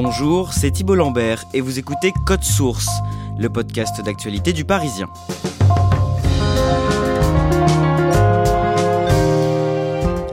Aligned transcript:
Bonjour, 0.00 0.52
c'est 0.52 0.70
Thibault 0.70 0.94
Lambert 0.94 1.44
et 1.52 1.60
vous 1.60 1.80
écoutez 1.80 2.12
Code 2.24 2.44
Source, 2.44 2.88
le 3.36 3.48
podcast 3.48 4.00
d'actualité 4.00 4.52
du 4.52 4.64
Parisien. 4.64 5.08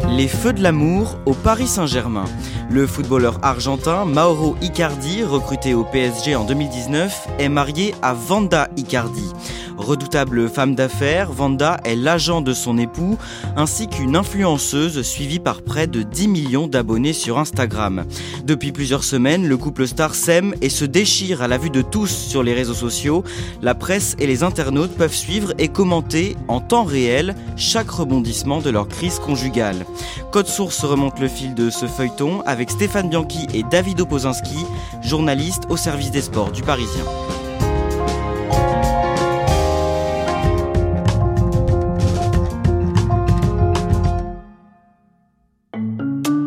Les 0.07 0.27
feux 0.27 0.53
de 0.53 0.61
l'amour 0.61 1.17
au 1.25 1.33
Paris 1.33 1.65
Saint-Germain. 1.65 2.25
Le 2.69 2.85
footballeur 2.85 3.39
argentin 3.41 4.05
Mauro 4.05 4.55
Icardi, 4.61 5.23
recruté 5.23 5.73
au 5.73 5.83
PSG 5.83 6.35
en 6.35 6.45
2019, 6.45 7.27
est 7.39 7.49
marié 7.49 7.95
à 8.03 8.13
Vanda 8.13 8.69
Icardi. 8.77 9.33
Redoutable 9.85 10.49
femme 10.49 10.73
d'affaires, 10.73 11.31
Vanda 11.31 11.79
est 11.83 11.95
l'agent 11.95 12.41
de 12.41 12.53
son 12.53 12.79
époux, 12.79 13.19
ainsi 13.55 13.87
qu'une 13.87 14.15
influenceuse 14.15 15.03
suivie 15.03 15.37
par 15.37 15.61
près 15.61 15.85
de 15.85 16.01
10 16.01 16.27
millions 16.27 16.67
d'abonnés 16.67 17.13
sur 17.13 17.37
Instagram. 17.37 18.03
Depuis 18.45 18.71
plusieurs 18.71 19.03
semaines, 19.03 19.47
le 19.47 19.57
couple 19.57 19.85
star 19.85 20.15
s'aime 20.15 20.55
et 20.63 20.69
se 20.69 20.85
déchire 20.85 21.43
à 21.43 21.47
la 21.47 21.59
vue 21.59 21.69
de 21.69 21.83
tous 21.83 22.07
sur 22.07 22.41
les 22.41 22.55
réseaux 22.55 22.73
sociaux. 22.73 23.23
La 23.61 23.75
presse 23.75 24.15
et 24.17 24.25
les 24.25 24.41
internautes 24.41 24.95
peuvent 24.97 25.13
suivre 25.13 25.53
et 25.59 25.67
commenter 25.67 26.35
en 26.47 26.61
temps 26.61 26.83
réel 26.83 27.35
chaque 27.55 27.91
rebondissement 27.91 28.61
de 28.61 28.71
leur 28.71 28.87
crise 28.87 29.19
conjugale. 29.19 29.85
Code 30.31 30.47
Source 30.47 30.83
remonte 30.83 31.19
le 31.19 31.27
fil 31.27 31.53
de 31.53 31.69
ce 31.69 31.85
feuilleton 31.85 32.41
avec 32.47 32.71
Stéphane 32.71 33.09
Bianchi 33.09 33.45
et 33.53 33.61
David 33.61 34.01
Opozinski, 34.01 34.65
journalistes 35.03 35.65
au 35.69 35.77
service 35.77 36.09
des 36.09 36.23
sports 36.23 36.51
du 36.51 36.63
Parisien. 36.63 37.03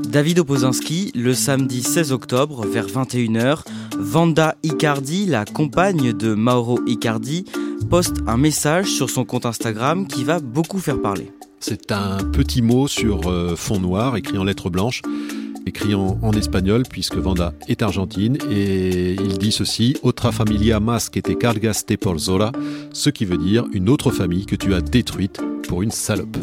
David 0.09 0.39
Opozinski, 0.39 1.13
le 1.15 1.35
samedi 1.35 1.83
16 1.83 2.13
octobre 2.13 2.65
vers 2.67 2.87
21h, 2.87 3.59
Vanda 3.99 4.57
Icardi, 4.63 5.27
la 5.27 5.45
compagne 5.45 6.15
de 6.15 6.33
Mauro 6.33 6.81
Icardi, 6.87 7.45
poste 7.91 8.17
un 8.27 8.39
message 8.39 8.87
sur 8.87 9.11
son 9.11 9.27
compte 9.27 9.45
Instagram 9.45 10.07
qui 10.07 10.25
va 10.25 10.41
beaucoup 10.41 10.79
faire 10.79 10.99
parler. 10.99 11.31
C'est 11.61 11.93
un 11.93 12.25
petit 12.25 12.63
mot 12.63 12.89
sur 12.89 13.29
euh, 13.29 13.55
fond 13.55 13.81
noir, 13.81 14.17
écrit 14.17 14.39
en 14.39 14.45
lettres 14.45 14.71
blanches, 14.71 15.03
écrit 15.67 15.95
en, 15.95 16.33
espagnol, 16.33 16.85
puisque 16.89 17.17
Vanda 17.17 17.53
est 17.69 17.83
argentine, 17.83 18.39
et 18.51 19.13
il 19.13 19.37
dit 19.37 19.53
ceci 19.53 19.95
Otra 20.03 20.33
familia 20.33 20.81
más 20.81 21.11
que 21.11 21.21
te 21.21 21.33
cargaste 21.33 21.99
por 21.99 22.19
Zola, 22.19 22.53
ce 22.95 23.11
qui 23.11 23.27
veut 23.27 23.37
dire 23.37 23.67
une 23.75 23.91
autre 23.91 24.11
famille 24.11 24.47
que 24.47 24.57
tu 24.57 24.73
as 24.73 24.81
détruite 24.81 25.39
pour 25.69 25.83
une 25.83 25.91
salope. 25.91 26.39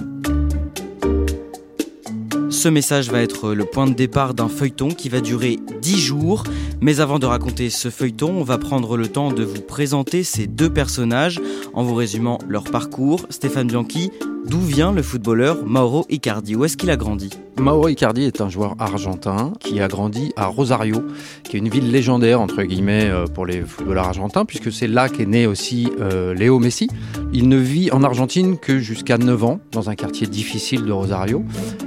Ce 2.66 2.70
message 2.70 3.12
va 3.12 3.22
être 3.22 3.53
le 3.53 3.64
point 3.64 3.86
de 3.86 3.94
départ 3.94 4.34
d'un 4.34 4.50
feuilleton 4.50 4.88
qui 4.88 5.08
va 5.08 5.22
durer 5.22 5.59
10 5.84 6.00
jours. 6.00 6.44
Mais 6.81 7.00
avant 7.00 7.20
de 7.20 7.28
raconter 7.28 7.70
ce 7.70 7.92
feuilleton, 7.92 8.31
on 8.31 8.44
va 8.44 8.58
prendre 8.58 8.98
le 8.98 9.08
temps 9.08 9.31
de 9.31 9.44
vous 9.44 9.62
présenter 9.62 10.24
ces 10.24 10.48
deux 10.48 10.74
personnages 10.74 11.40
en 11.75 11.84
vous 11.84 11.94
résumant 11.94 12.40
leur 12.48 12.64
parcours. 12.64 13.28
Stéphane 13.30 13.68
Bianchi, 13.68 14.09
d'où 14.47 14.59
vient 14.59 14.91
le 14.91 15.01
footballeur 15.01 15.66
Mauro 15.66 16.06
Icardi? 16.09 16.56
Où 16.56 16.66
est-ce 16.66 16.78
qu'il 16.78 16.89
a 16.89 16.97
grandi? 16.97 17.29
Mauro 17.57 17.88
Icardi 17.88 18.23
est 18.23 18.41
un 18.41 18.50
joueur 18.50 18.75
argentin 18.79 19.53
qui 19.59 19.79
a 19.79 19.88
grandi 19.88 20.33
à 20.35 20.47
Rosario, 20.47 21.03
qui 21.44 21.56
est 21.56 21.59
une 21.59 21.69
ville 21.69 21.91
légendaire 21.91 22.41
entre 22.41 22.63
guillemets 22.63 23.11
pour 23.33 23.45
les 23.45 23.61
footballeurs 23.61 24.07
argentins, 24.07 24.45
puisque 24.45 24.72
c'est 24.72 24.88
là 24.88 25.09
qu'est 25.09 25.25
né 25.25 25.47
aussi 25.47 25.89
euh, 26.00 26.33
Léo 26.33 26.59
Messi. 26.59 26.88
Il 27.33 27.47
ne 27.50 27.57
vit 27.57 27.91
en 27.91 28.03
Argentine 28.03 28.57
que 28.57 28.79
jusqu'à 28.79 29.17
9 29.17 29.44
ans, 29.44 29.59
dans 29.72 29.89
un 29.89 29.95
quartier 29.95 30.28
difficile 30.28 30.85
de 30.85 30.91
Rosario, 30.91 31.44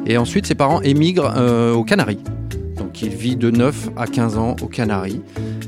et 0.07 0.17
ensuite 0.17 0.47
ses 0.47 0.55
parents 0.55 0.81
émigrent 0.83 1.33
euh, 1.37 1.73
aux 1.73 1.85
Canaries. 1.85 2.21
Il 3.01 3.11
vit 3.11 3.37
de 3.37 3.51
9 3.51 3.91
à 3.97 4.07
15 4.07 4.39
ans 4.39 4.57
aux 4.61 4.67
Canaries. 4.67 5.21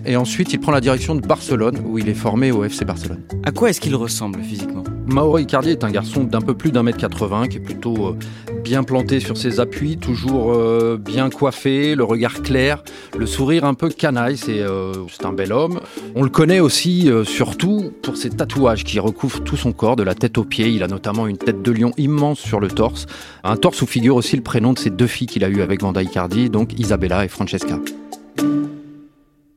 Et 0.04 0.16
ensuite, 0.16 0.52
il 0.52 0.60
prend 0.60 0.72
la 0.72 0.80
direction 0.80 1.14
de 1.14 1.20
Barcelone, 1.20 1.78
où 1.84 1.98
il 1.98 2.08
est 2.08 2.14
formé 2.14 2.50
au 2.50 2.64
FC 2.64 2.84
Barcelone. 2.84 3.20
À 3.44 3.52
quoi 3.52 3.70
est-ce 3.70 3.80
qu'il 3.80 3.94
ressemble 3.94 4.42
physiquement? 4.42 4.82
Mauro 5.06 5.38
Icardi 5.38 5.70
est 5.70 5.84
un 5.84 5.90
garçon 5.90 6.24
d'un 6.24 6.40
peu 6.40 6.54
plus 6.54 6.72
d'un 6.72 6.82
mètre 6.82 6.98
80, 6.98 7.48
qui 7.48 7.56
est 7.58 7.60
plutôt 7.60 8.08
euh, 8.08 8.18
bien 8.62 8.82
planté 8.84 9.20
sur 9.20 9.36
ses 9.36 9.60
appuis, 9.60 9.96
toujours 9.96 10.52
euh, 10.52 10.96
bien 10.96 11.30
coiffé, 11.30 11.94
le 11.94 12.04
regard 12.04 12.42
clair, 12.42 12.82
le 13.18 13.26
sourire 13.26 13.64
un 13.64 13.74
peu 13.74 13.88
canaille, 13.90 14.36
c'est 14.36 14.60
euh, 14.60 14.92
un 15.24 15.32
bel 15.32 15.52
homme. 15.52 15.80
On 16.14 16.22
le 16.22 16.28
connaît 16.28 16.60
aussi 16.60 17.10
euh, 17.10 17.24
surtout 17.24 17.92
pour 18.02 18.16
ses 18.16 18.30
tatouages 18.30 18.84
qui 18.84 18.98
recouvrent 18.98 19.42
tout 19.42 19.56
son 19.56 19.72
corps, 19.72 19.96
de 19.96 20.02
la 20.02 20.14
tête 20.14 20.38
aux 20.38 20.44
pieds. 20.44 20.68
Il 20.68 20.82
a 20.82 20.88
notamment 20.88 21.26
une 21.26 21.38
tête 21.38 21.62
de 21.62 21.72
lion 21.72 21.92
immense 21.96 22.38
sur 22.38 22.60
le 22.60 22.68
torse, 22.68 23.06
un 23.44 23.56
torse 23.56 23.82
où 23.82 23.86
figure 23.86 24.16
aussi 24.16 24.36
le 24.36 24.42
prénom 24.42 24.72
de 24.72 24.78
ses 24.78 24.90
deux 24.90 25.06
filles 25.06 25.26
qu'il 25.26 25.44
a 25.44 25.48
eues 25.48 25.62
avec 25.62 25.82
Vanda 25.82 26.02
Icardi, 26.02 26.50
donc 26.50 26.78
Isabella 26.78 27.24
et 27.24 27.28
Francesca. 27.28 27.78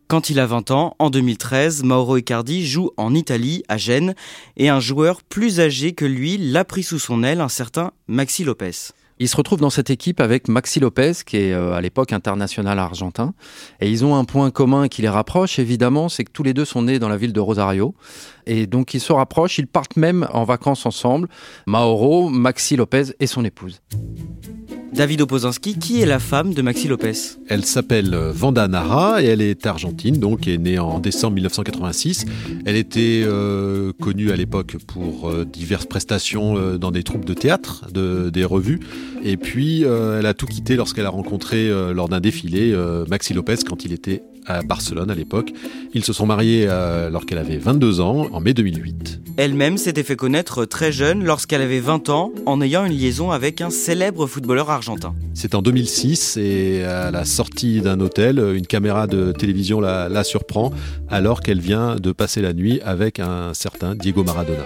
Quand 0.08 0.30
il 0.30 0.40
a 0.40 0.46
20 0.46 0.72
ans, 0.72 0.96
en 1.00 1.10
2013, 1.10 1.84
Mauro 1.84 2.18
Icardi 2.18 2.68
joue 2.68 2.92
en 2.98 3.16
Italie, 3.16 3.64
à 3.68 3.78
Gênes, 3.78 4.14
et 4.58 4.70
un 4.70 4.80
joueur 4.80 5.24
plus 5.24 5.60
âgé 5.60 5.94
que 5.94 6.06
lui 6.06 6.38
l'a 6.38 6.66
pris 6.66 6.84
sous 6.84 7.00
son 7.00 7.24
aile, 7.24 7.42
un 7.42 7.50
certain 7.50 7.92
Maxi 8.08 8.44
Lopez. 8.44 8.94
Il 9.20 9.28
se 9.28 9.36
retrouve 9.36 9.60
dans 9.60 9.70
cette 9.70 9.90
équipe 9.90 10.20
avec 10.20 10.48
Maxi 10.48 10.80
Lopez, 10.80 11.14
qui 11.26 11.38
est 11.38 11.54
à 11.54 11.80
l'époque 11.82 12.14
international 12.14 12.80
argentin. 12.80 13.34
Et 13.80 13.90
ils 13.90 14.04
ont 14.06 14.16
un 14.16 14.26
point 14.26 14.52
commun 14.52 14.88
qui 14.88 15.02
les 15.02 15.10
rapproche, 15.10 15.60
évidemment, 15.60 16.10
c'est 16.10 16.24
que 16.24 16.32
tous 16.32 16.44
les 16.44 16.54
deux 16.54 16.66
sont 16.66 16.84
nés 16.84 17.00
dans 17.00 17.10
la 17.10 17.18
ville 17.18 17.34
de 17.34 17.40
Rosario. 17.40 17.94
Et 18.46 18.68
donc 18.68 18.94
ils 18.94 19.00
se 19.00 19.14
rapprochent, 19.14 19.58
ils 19.58 19.68
partent 19.68 19.98
même 19.98 20.28
en 20.32 20.44
vacances 20.44 20.86
ensemble. 20.86 21.28
Mauro, 21.68 22.30
Maxi 22.30 22.76
Lopez 22.76 23.14
et 23.20 23.28
son 23.28 23.46
épouse. 23.46 23.82
David 24.96 25.22
Opozinski, 25.22 25.80
qui 25.80 26.02
est 26.02 26.06
la 26.06 26.20
femme 26.20 26.54
de 26.54 26.62
Maxi 26.62 26.88
Lopez 26.88 27.14
Elle 27.48 27.66
s'appelle 27.66 28.16
Vanda 28.16 28.68
Nara 28.68 29.24
et 29.24 29.26
elle 29.26 29.42
est 29.42 29.66
argentine, 29.66 30.20
donc 30.20 30.48
est 30.48 30.60
née 30.60 30.78
en 30.78 31.00
décembre 31.00 31.34
1986. 31.34 32.26
Elle 32.66 32.76
était 32.76 33.24
euh, 33.26 33.92
connue 34.00 34.32
à 34.32 34.36
l'époque 34.36 34.78
pour 34.86 35.30
euh, 35.30 35.46
diverses 35.46 35.88
prestations 35.88 36.58
euh, 36.58 36.78
dans 36.78 36.92
des 36.92 37.02
troupes 37.02 37.26
de 37.26 37.34
théâtre, 37.34 37.86
de, 37.92 38.30
des 38.30 38.46
revues. 38.46 38.82
Et 39.24 39.36
puis 39.36 39.84
euh, 39.84 40.20
elle 40.20 40.28
a 40.28 40.36
tout 40.36 40.46
quitté 40.46 40.76
lorsqu'elle 40.76 41.08
a 41.08 41.10
rencontré 41.10 41.70
euh, 41.70 41.92
lors 41.92 42.08
d'un 42.08 42.20
défilé 42.20 42.76
Maxi 43.10 43.34
Lopez 43.34 43.56
quand 43.68 43.86
il 43.86 43.94
était 43.94 44.22
à 44.46 44.62
Barcelone 44.62 45.10
à 45.10 45.16
l'époque. 45.16 45.52
Ils 45.94 46.04
se 46.04 46.14
sont 46.14 46.26
mariés 46.26 46.68
alors 46.68 47.26
qu'elle 47.26 47.38
avait 47.38 47.58
22 47.58 48.00
ans, 48.02 48.28
en 48.32 48.40
mai 48.40 48.54
2008. 48.54 49.22
Elle-même 49.38 49.78
s'était 49.78 50.04
fait 50.04 50.16
connaître 50.16 50.66
très 50.66 50.92
jeune 50.92 51.24
lorsqu'elle 51.24 51.62
avait 51.62 51.80
20 51.80 52.10
ans 52.10 52.32
en 52.46 52.62
ayant 52.62 52.86
une 52.86 52.94
liaison 52.94 53.32
avec 53.32 53.62
un 53.62 53.72
célèbre 53.72 54.28
footballeur 54.28 54.70
argentin. 54.70 55.16
C'est 55.34 55.56
en 55.56 55.62
2006 55.62 56.38
et 56.38 56.84
à 56.84 57.10
la 57.10 57.26
sortie 57.26 57.82
d'un 57.82 58.00
hôtel, 58.00 58.40
une 58.40 58.68
caméra 58.68 59.08
de 59.08 59.32
télévision 59.32 59.82
la, 59.82 60.08
la 60.10 60.24
surprend 60.24 60.72
alors 61.10 61.42
qu'elle 61.42 61.60
vient 61.60 61.96
de 61.96 62.12
passer 62.12 62.42
la 62.42 62.54
nuit 62.54 62.80
avec 62.82 63.20
un 63.20 63.54
certain 63.54 63.96
Diego 63.96 64.24
Maradona. 64.24 64.66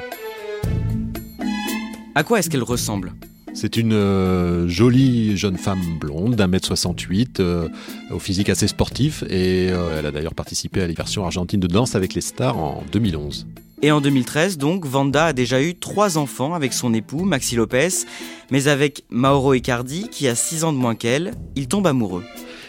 À 2.16 2.24
quoi 2.24 2.40
est-ce 2.40 2.50
qu'elle 2.50 2.64
ressemble? 2.64 3.14
C'est 3.58 3.76
une 3.76 3.94
euh, 3.94 4.68
jolie 4.68 5.36
jeune 5.36 5.58
femme 5.58 5.82
blonde 6.00 6.36
d'un 6.36 6.46
mètre 6.46 6.68
68, 6.68 7.40
euh, 7.40 7.68
au 8.12 8.20
physique 8.20 8.50
assez 8.50 8.68
sportif, 8.68 9.24
et 9.24 9.70
euh, 9.72 9.98
elle 9.98 10.06
a 10.06 10.12
d'ailleurs 10.12 10.36
participé 10.36 10.84
à 10.84 10.86
les 10.86 10.94
versions 10.94 11.26
argentines 11.26 11.60
de 11.60 11.66
danse 11.66 11.96
avec 11.96 12.14
les 12.14 12.22
stars 12.22 12.56
en 12.56 12.84
2011. 12.92 13.48
Et 13.82 13.92
en 13.92 14.00
2013, 14.00 14.60
donc, 14.60 14.86
Vanda 14.86 15.26
a 15.26 15.34
déjà 15.34 15.60
eu 15.60 15.74
trois 15.74 16.20
enfants 16.20 16.54
avec 16.54 16.72
son 16.72 16.94
époux, 16.94 17.26
Maxi 17.26 17.56
Lopez, 17.56 18.06
mais 18.52 18.68
avec 18.68 19.06
Mauro 19.10 19.56
Icardi, 19.56 20.08
qui 20.10 20.28
a 20.28 20.36
6 20.36 20.64
ans 20.64 20.72
de 20.72 20.78
moins 20.78 20.94
qu'elle, 20.94 21.34
il 21.56 21.68
tombe 21.68 21.88
amoureux. 21.88 22.24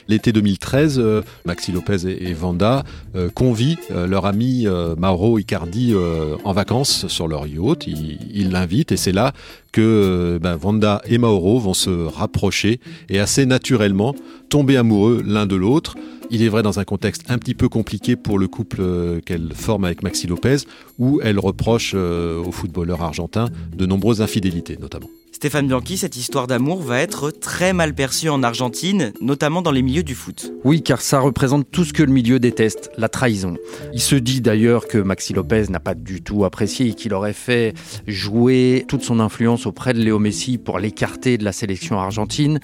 L'été 0.08 0.32
2013, 0.32 0.98
euh, 0.98 1.22
Maxi 1.44 1.70
Lopez 1.70 2.06
et, 2.06 2.32
Vanda 2.32 2.82
euh, 3.14 3.28
convient 3.28 3.76
euh, 3.90 4.06
leur 4.06 4.24
ami 4.24 4.66
Mauro 4.96 5.38
Icardi 5.38 5.94
en 6.44 6.52
vacances 6.52 7.06
sur 7.08 7.28
leur 7.28 7.46
yacht. 7.46 7.86
Ils 7.86 8.50
l'invitent 8.50 8.92
et 8.92 8.96
c'est 8.96 9.12
là 9.12 9.32
que 9.72 10.38
ben, 10.42 10.56
Vanda 10.56 11.02
et 11.06 11.18
Mauro 11.18 11.58
vont 11.58 11.74
se 11.74 11.90
rapprocher 11.90 12.80
et 13.08 13.18
assez 13.18 13.44
naturellement 13.44 14.14
tomber 14.48 14.76
amoureux 14.76 15.22
l'un 15.26 15.46
de 15.46 15.56
l'autre. 15.56 15.94
Il 16.30 16.42
est 16.42 16.48
vrai 16.48 16.62
dans 16.62 16.78
un 16.78 16.84
contexte 16.84 17.24
un 17.28 17.38
petit 17.38 17.54
peu 17.54 17.68
compliqué 17.68 18.16
pour 18.16 18.38
le 18.38 18.48
couple 18.48 18.82
qu'elle 19.26 19.52
forme 19.54 19.84
avec 19.84 20.02
Maxi 20.02 20.26
Lopez, 20.26 20.58
où 20.98 21.20
elle 21.22 21.38
reproche 21.38 21.94
au 21.94 22.50
footballeur 22.52 23.02
argentin 23.02 23.48
de 23.76 23.86
nombreuses 23.86 24.22
infidélités 24.22 24.78
notamment. 24.80 25.08
Stéphane 25.38 25.68
Bianchi, 25.68 25.96
cette 25.96 26.16
histoire 26.16 26.48
d'amour 26.48 26.82
va 26.82 26.98
être 26.98 27.30
très 27.30 27.72
mal 27.72 27.94
perçue 27.94 28.28
en 28.28 28.42
Argentine, 28.42 29.12
notamment 29.20 29.62
dans 29.62 29.70
les 29.70 29.82
milieux 29.82 30.02
du 30.02 30.16
foot. 30.16 30.52
Oui, 30.64 30.82
car 30.82 31.00
ça 31.00 31.20
représente 31.20 31.70
tout 31.70 31.84
ce 31.84 31.92
que 31.92 32.02
le 32.02 32.10
milieu 32.10 32.40
déteste, 32.40 32.90
la 32.98 33.08
trahison. 33.08 33.56
Il 33.92 34.00
se 34.00 34.16
dit 34.16 34.40
d'ailleurs 34.40 34.88
que 34.88 34.98
Maxi 34.98 35.34
Lopez 35.34 35.66
n'a 35.68 35.78
pas 35.78 35.94
du 35.94 36.22
tout 36.22 36.44
apprécié 36.44 36.88
et 36.88 36.94
qu'il 36.94 37.14
aurait 37.14 37.34
fait 37.34 37.74
jouer 38.08 38.84
toute 38.88 39.04
son 39.04 39.20
influence 39.20 39.64
auprès 39.64 39.94
de 39.94 40.00
Léo 40.00 40.18
Messi 40.18 40.58
pour 40.58 40.80
l'écarter 40.80 41.38
de 41.38 41.44
la 41.44 41.52
sélection 41.52 42.00
argentine. 42.00 42.58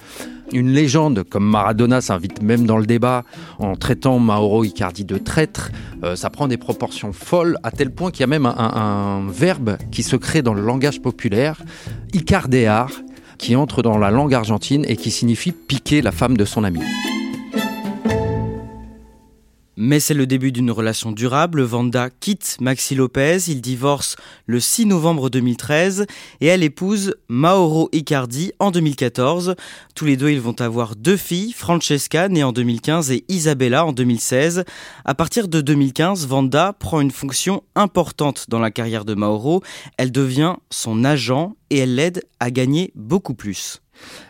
Une 0.51 0.71
légende 0.71 1.23
comme 1.23 1.45
Maradona 1.49 2.01
s'invite 2.01 2.41
même 2.41 2.65
dans 2.65 2.77
le 2.77 2.85
débat 2.85 3.23
en 3.59 3.75
traitant 3.75 4.19
Mauro 4.19 4.63
Icardi 4.63 5.03
de 5.03 5.17
traître. 5.17 5.71
Euh, 6.03 6.15
ça 6.15 6.29
prend 6.29 6.47
des 6.47 6.57
proportions 6.57 7.13
folles 7.13 7.57
à 7.63 7.71
tel 7.71 7.91
point 7.91 8.11
qu'il 8.11 8.21
y 8.21 8.23
a 8.23 8.27
même 8.27 8.45
un, 8.45 9.25
verbe 9.29 9.77
qui 9.91 10.03
se 10.03 10.15
crée 10.15 10.41
dans 10.41 10.53
le 10.53 10.61
langage 10.61 11.01
populaire, 11.01 11.61
Icardear, 12.13 12.89
qui 13.37 13.55
entre 13.55 13.81
dans 13.81 13.97
la 13.97 14.11
langue 14.11 14.33
argentine 14.33 14.85
et 14.87 14.95
qui 14.95 15.11
signifie 15.11 15.51
piquer 15.51 16.01
la 16.01 16.11
femme 16.11 16.37
de 16.37 16.45
son 16.45 16.63
ami. 16.63 16.81
Mais 19.77 19.99
c'est 19.99 20.13
le 20.13 20.25
début 20.25 20.51
d'une 20.51 20.71
relation 20.71 21.11
durable. 21.11 21.61
Vanda 21.61 22.09
quitte 22.09 22.57
Maxi 22.61 22.95
Lopez, 22.95 23.37
il 23.49 23.61
divorce 23.61 24.15
le 24.45 24.59
6 24.59 24.85
novembre 24.85 25.29
2013 25.29 26.05
et 26.39 26.47
elle 26.47 26.63
épouse 26.63 27.15
Mauro 27.27 27.89
Icardi 27.91 28.53
en 28.59 28.71
2014. 28.71 29.55
Tous 29.93 30.05
les 30.05 30.15
deux, 30.15 30.29
ils 30.29 30.39
vont 30.39 30.59
avoir 30.61 30.95
deux 30.95 31.17
filles, 31.17 31.51
Francesca, 31.51 32.29
née 32.29 32.43
en 32.43 32.51
2015, 32.51 33.11
et 33.11 33.25
Isabella 33.27 33.85
en 33.85 33.91
2016. 33.91 34.63
À 35.03 35.13
partir 35.13 35.47
de 35.47 35.61
2015, 35.61 36.25
Vanda 36.27 36.73
prend 36.73 37.01
une 37.01 37.11
fonction 37.11 37.63
importante 37.75 38.45
dans 38.49 38.59
la 38.59 38.71
carrière 38.71 39.05
de 39.05 39.13
Mauro. 39.13 39.61
Elle 39.97 40.11
devient 40.11 40.55
son 40.69 41.03
agent 41.03 41.55
et 41.69 41.79
elle 41.79 41.95
l'aide 41.95 42.23
à 42.39 42.51
gagner 42.51 42.91
beaucoup 42.95 43.33
plus. 43.33 43.81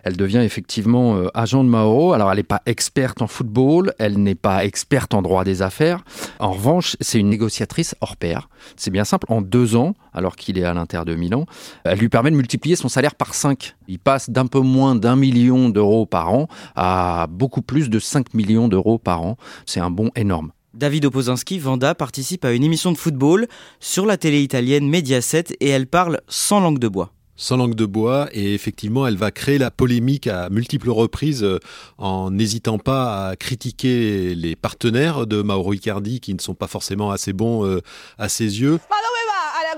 Elle 0.04 0.18
devient 0.18 0.40
effectivement 0.40 1.16
euh, 1.16 1.28
agent 1.34 1.64
de 1.64 1.70
Mauro. 1.70 2.14
Alors, 2.14 2.32
elle 2.32 2.38
n'est 2.38 2.44
pas 2.44 2.62
experte 2.66 3.22
en 3.22 3.28
football, 3.28 3.94
elle 4.00 4.22
n'est 4.22 4.36
pas 4.36 4.66
experte 4.66 5.14
en 5.14 5.22
droit 5.22 5.44
des 5.44 5.62
affaires. 5.62 6.04
En 6.40 6.52
revanche, 6.52 6.96
c'est 7.02 7.20
une 7.20 7.30
négociatrice 7.30 7.96
hors 8.02 8.16
pair. 8.16 8.50
C'est 8.76 8.92
bien 8.92 9.06
simple. 9.06 9.26
En 9.30 9.42
deux 9.42 9.76
ans, 9.76 9.94
alors 10.14 10.36
qu'il 10.36 10.58
est 10.58 10.64
à 10.64 10.74
l'Inter 10.74 11.02
de 11.06 11.16
Milan, 11.16 11.46
elle 11.84 12.00
lui 12.00 12.10
permet 12.10 12.32
de 12.32 12.36
multiplier 12.36 12.76
son 12.76 12.90
salaire 12.90 13.16
par 13.16 13.34
cinq. 13.34 13.76
Il 13.88 14.00
passe 14.00 14.30
d'un 14.30 14.48
peu 14.48 14.60
moins 14.60 14.96
d'un 14.96 15.16
million 15.16 15.70
d'euros 15.70 16.06
par 16.06 16.34
an 16.34 16.48
à 16.76 17.28
beaucoup 17.30 17.62
plus 17.62 17.90
de 17.90 18.00
5 18.00 18.34
millions 18.34 18.68
d'euros 18.68 18.98
par 18.98 19.22
an. 19.22 19.38
C'est 19.66 19.80
un 19.80 19.90
bond 19.90 20.12
énorme. 20.16 20.52
David 20.74 21.06
Opozinski, 21.06 21.58
Vanda 21.58 21.96
participe 21.96 22.44
à 22.44 22.52
une 22.52 22.64
émission 22.64 22.92
de 22.92 22.98
football 22.98 23.48
sur 23.80 24.06
la 24.06 24.18
télé 24.18 24.42
italienne 24.42 24.90
Mediaset 24.90 25.46
et 25.62 25.70
elle 25.70 25.88
parle 25.88 26.20
sans 26.28 26.60
langue 26.60 26.80
de 26.80 26.90
bois 26.90 27.12
sans 27.36 27.58
langue 27.58 27.76
de 27.76 27.86
bois 27.86 28.28
et 28.32 28.54
effectivement 28.54 29.08
elle 29.08 29.18
va 29.18 29.32
créer 29.32 29.58
la 29.58 29.72
polémique 29.72 30.28
à 30.28 30.50
multiples 30.50 30.90
reprises 30.90 31.44
euh, 31.44 31.60
en 31.98 32.32
n'hésitant 32.32 32.78
pas 32.78 33.30
à 33.30 33.36
critiquer 33.36 34.36
les 34.36 34.56
partenaires 34.56 35.28
de 35.28 35.42
Mauro 35.42 35.74
Icardi 35.74 36.20
qui 36.20 36.34
ne 36.34 36.40
sont 36.40 36.56
pas 36.56 36.68
forcément 36.68 37.12
assez 37.12 37.34
bons 37.34 37.66
euh, 37.66 37.82
à 38.18 38.30
ses 38.30 38.62
yeux. 38.62 38.80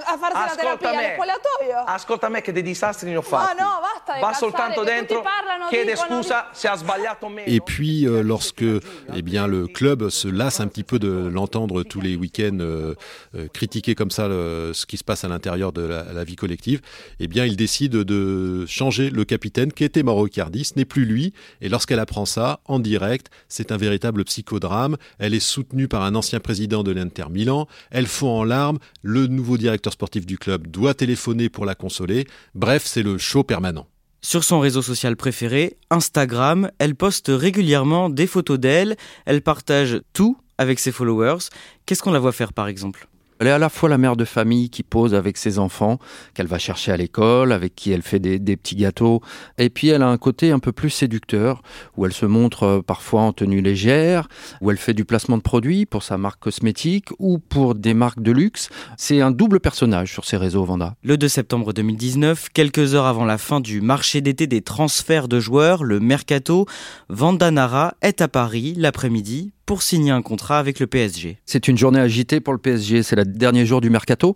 A 0.07 0.18
farsi 0.18 0.38
Ascolta 0.38 0.63
la 0.63 0.77
terapia 0.77 1.00
me. 1.00 1.13
spogliatoio? 1.13 1.83
Ascolta 1.86 2.30
me 2.30 2.42
che 2.42 2.51
dei 2.51 2.63
disastri 2.63 3.09
ne 3.09 3.18
ho 3.18 3.21
fatti. 3.21 3.62
No, 3.62 3.80
basta, 3.81 4.19
Va 4.19 4.33
soltanto 4.33 4.83
dentro, 4.83 5.21
parlano, 5.21 5.68
chiede 5.68 5.94
dicono, 5.94 6.21
scusa 6.21 6.50
se 6.54 6.68
ha 6.68 6.75
sbagliato 6.75 7.27
meno. 7.27 7.48
Et 7.48 7.62
puis 7.62 8.06
euh, 8.06 8.21
lorsque 8.21 8.63
eh 8.63 9.21
bien 9.21 9.48
le 9.48 9.68
club 9.68 10.09
se 10.09 10.30
lasse 10.30 10.59
un 10.62 10.68
petit 10.68 10.83
peu 10.83 11.00
de 11.00 11.27
l'entendre 11.27 11.83
tous 11.83 12.00
les 12.00 12.15
week-ends 12.15 12.59
euh, 12.59 12.95
euh, 13.36 13.48
critiquer 13.51 13.95
comme 13.95 14.12
ça 14.12 14.27
le, 14.27 14.71
ce 14.74 14.86
qui 14.86 14.98
se 14.98 15.04
passe 15.04 15.24
à 15.24 15.27
l'intérieur 15.27 15.74
de 15.74 15.81
la, 15.81 16.04
la, 16.13 16.24
vie 16.24 16.36
collective, 16.36 16.81
eh 17.19 17.27
bien 17.27 17.45
il 17.45 17.56
décide 17.56 17.92
de 17.92 18.65
changer 18.65 19.09
le 19.09 19.25
capitaine 19.25 19.74
qui 19.74 19.83
était 19.83 20.04
Mauro 20.04 20.27
Icardi, 20.27 20.63
ce 20.63 20.74
n'est 20.75 20.86
plus 20.86 21.06
lui 21.06 21.33
et 21.62 21.69
lorsqu'elle 21.69 22.00
apprend 22.00 22.25
ça 22.25 22.59
en 22.65 22.80
direct, 22.80 23.27
c'est 23.50 23.71
un 23.71 23.77
véritable 23.77 24.24
psychodrame, 24.24 24.98
elle 25.19 25.33
est 25.33 25.39
soutenue 25.39 25.88
par 25.88 26.04
un 26.04 26.15
ancien 26.15 26.39
président 26.39 26.83
de 26.83 26.92
l'Inter 26.92 27.25
Milan, 27.30 27.68
elle 27.92 28.07
fond 28.07 28.30
en 28.30 28.44
larmes, 28.44 28.80
le 29.01 29.27
nouveau 29.27 29.57
directeur 29.57 29.94
sportif 29.97 30.27
du 30.27 30.38
club 30.38 30.67
doit 30.67 30.94
téléphoner 30.94 31.49
pour 31.49 31.65
la 31.65 31.73
consoler. 31.73 32.27
Bref, 32.53 32.83
c'est 32.85 33.01
le 33.01 33.17
show 33.17 33.44
permanent. 33.44 33.88
Sur 34.21 34.44
son 34.44 34.59
réseau 34.59 34.83
social 34.83 35.15
préféré, 35.15 35.77
Instagram, 35.89 36.69
elle 36.77 36.94
poste 36.94 37.31
régulièrement 37.33 38.11
des 38.11 38.27
photos 38.27 38.59
d'elle, 38.59 38.95
elle 39.25 39.41
partage 39.41 40.01
tout 40.13 40.38
avec 40.59 40.77
ses 40.77 40.91
followers. 40.91 41.49
Qu'est-ce 41.88 42.03
qu'on 42.03 42.11
la 42.11 42.19
voit 42.19 42.31
faire 42.31 42.53
par 42.53 42.67
exemple? 42.67 43.07
Elle 43.39 43.48
est 43.48 43.51
à 43.51 43.60
la 43.60 43.69
fois 43.69 43.89
la 43.89 43.98
mère 43.98 44.16
de 44.16 44.25
famille 44.25 44.69
qui 44.69 44.84
pose 44.84 45.13
avec 45.13 45.38
ses 45.38 45.60
enfants, 45.60 46.00
qu'elle 46.34 46.48
va 46.48 46.57
chercher 46.57 46.92
à 46.92 46.98
l'école, 46.98 47.51
avec 47.51 47.75
qui 47.75 47.92
elle 47.92 48.01
fait 48.01 48.19
des, 48.19 48.57
petits 48.57 48.75
gâteaux. 48.75 49.22
Et 49.57 49.69
puis 49.69 49.89
elle 49.89 50.01
a 50.01 50.07
un 50.07 50.18
côté 50.18 50.51
un 50.51 50.60
peu 50.60 50.72
plus 50.72 50.89
séducteur, 50.89 51.62
où 51.95 52.06
elle 52.06 52.13
se 52.13 52.25
montre 52.25 52.63
euh, 52.63 52.81
parfois 52.81 53.22
en 53.22 53.34
tenue 53.34 53.62
légère, 53.62 54.28
où 54.62 54.72
elle 54.72 54.78
fait 54.78 54.94
du 54.94 55.06
placement 55.06 55.38
de 55.38 55.42
produits 55.42 55.86
pour 55.86 56.04
sa 56.04 56.18
marque 56.18 56.39
cosmétique 56.39 57.10
ou 57.19 57.39
pour 57.39 57.75
des 57.75 57.94
marques 57.94 58.22
de 58.22 58.31
luxe. 58.31 58.69
C'est 58.98 59.22
un 59.22 59.31
double 59.31 59.60
personnage 59.60 60.12
sur 60.12 60.25
ses 60.25 60.38
réseaux 60.38 60.63
Vanda. 60.63 60.95
Le 61.04 61.18
2 61.18 61.28
septembre 61.28 61.74
2019, 61.74 62.50
quelques 62.54 62.95
heures 62.95 63.06
avant 63.06 63.25
la 63.25 63.38
fin 63.38 63.60
du 63.60 63.81
marché 63.81 64.22
d'été 64.22 64.48
des 64.48 64.62
transferts 64.62 65.28
de 65.28 65.40
joueurs, 65.40 65.83
le 65.83 66.00
Mercato, 66.00 66.66
Vanda 67.10 67.51
Nara 67.51 67.94
est 68.01 68.22
à 68.22 68.28
Paris 68.28 68.74
l'après-midi 68.78 69.51
pour 69.68 69.84
signer 69.84 70.12
un 70.12 70.22
contrat 70.24 70.58
avec 70.58 70.80
le 70.80 70.88
PSG. 70.88 71.38
C'est 71.46 71.68
une 71.68 71.78
journée 71.78 72.00
agitée 72.00 72.40
pour 72.40 72.54
le 72.54 72.60
PSG, 72.60 73.04
c'est 73.04 73.18
le 73.18 73.25
dernier 73.25 73.66
jour 73.66 73.81
du 73.81 73.90
mercato. 73.90 74.34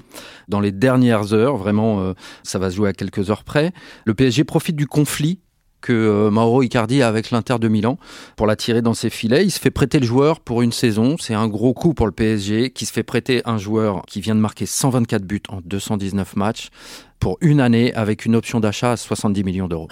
Dans 0.49 0.59
les 0.59 0.73
dernières 0.73 1.33
heures, 1.33 1.55
vraiment, 1.55 2.01
euh, 2.01 2.13
ça 2.43 2.59
va 2.59 2.69
se 2.69 2.75
jouer 2.75 2.89
à 2.89 2.93
quelques 2.93 3.31
heures 3.31 3.45
près. 3.45 3.71
Le 4.05 4.13
PSG 4.13 4.43
profite 4.43 4.75
du 4.75 4.87
conflit 4.87 5.39
que 5.79 5.93
euh, 5.93 6.31
Mauro 6.31 6.61
Icardi 6.63 7.01
a 7.01 7.07
avec 7.07 7.31
l'Inter 7.31 7.55
de 7.59 7.69
Milan 7.69 7.97
pour 8.35 8.45
l'attirer 8.45 8.81
dans 8.81 8.93
ses 8.93 9.09
filets. 9.09 9.45
Il 9.45 9.51
se 9.51 9.59
fait 9.59 9.71
prêter 9.71 9.99
le 9.99 10.05
joueur 10.05 10.41
pour 10.41 10.61
une 10.61 10.73
saison. 10.73 11.15
C'est 11.17 11.33
un 11.33 11.47
gros 11.47 11.73
coup 11.73 11.93
pour 11.93 12.07
le 12.07 12.11
PSG 12.11 12.71
qui 12.71 12.85
se 12.85 12.91
fait 12.91 13.01
prêter 13.01 13.41
un 13.45 13.57
joueur 13.57 14.03
qui 14.07 14.19
vient 14.19 14.35
de 14.35 14.41
marquer 14.41 14.65
124 14.65 15.23
buts 15.23 15.41
en 15.47 15.61
219 15.63 16.35
matchs 16.35 16.69
pour 17.19 17.37
une 17.39 17.61
année 17.61 17.93
avec 17.93 18.25
une 18.25 18.35
option 18.35 18.59
d'achat 18.59 18.91
à 18.91 18.97
70 18.97 19.45
millions 19.45 19.69
d'euros. 19.69 19.87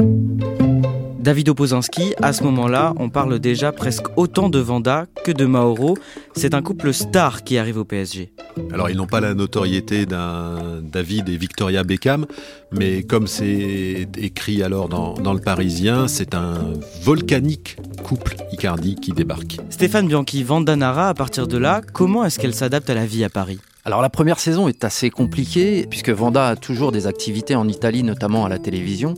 David 1.30 1.50
Opozinski, 1.50 2.16
à 2.24 2.34
ce 2.34 2.44
moment-là, 2.44 2.96
on 2.98 3.10
parle 3.10 3.38
déjà 3.38 3.72
presque 3.72 4.06
autant 4.18 4.50
de 4.50 4.58
Vanda 4.58 5.06
que 5.24 5.32
de 5.32 5.46
Mauro. 5.46 5.96
C'est 6.36 6.56
un 6.56 6.64
couple 6.64 6.92
star 6.92 7.44
qui 7.44 7.60
arrive 7.60 7.78
au 7.78 7.86
PSG. 7.86 8.32
Alors, 8.74 8.90
ils 8.90 8.98
n'ont 8.98 9.06
pas 9.06 9.20
la 9.20 9.36
notoriété 9.36 10.08
d'un 10.08 10.82
David 10.82 11.30
et 11.30 11.38
Victoria 11.38 11.84
Beckham, 11.84 12.26
mais 12.72 13.04
comme 13.04 13.28
c'est 13.28 14.08
écrit 14.18 14.64
alors 14.64 14.90
dans, 14.90 15.14
dans 15.14 15.34
le 15.34 15.40
Parisien, 15.40 16.08
c'est 16.08 16.34
un 16.34 16.74
volcanique 17.04 17.78
couple 18.02 18.36
Icardi 18.52 18.96
qui 18.96 19.12
débarque. 19.12 19.60
Stéphane 19.70 20.08
Bianchi, 20.08 20.42
Vanda 20.42 20.76
Nara, 20.76 21.10
à 21.10 21.14
partir 21.14 21.48
de 21.48 21.60
là, 21.60 21.82
comment 21.94 22.26
est-ce 22.26 22.40
qu'elle 22.40 22.56
s'adapte 22.56 22.90
à 22.90 22.96
la 22.96 23.06
vie 23.06 23.24
à 23.24 23.30
Paris? 23.30 23.60
Alors 23.86 24.02
la 24.02 24.10
première 24.10 24.40
saison 24.40 24.68
est 24.68 24.84
assez 24.84 25.10
compliquée 25.10 25.88
puisque 25.90 26.10
Vanda 26.10 26.50
a 26.50 26.56
toujours 26.58 26.92
des 26.92 27.08
activités 27.08 27.56
en 27.56 27.68
Italie, 27.68 28.04
notamment 28.04 28.46
à 28.46 28.50
la 28.50 28.60
télévision. 28.60 29.16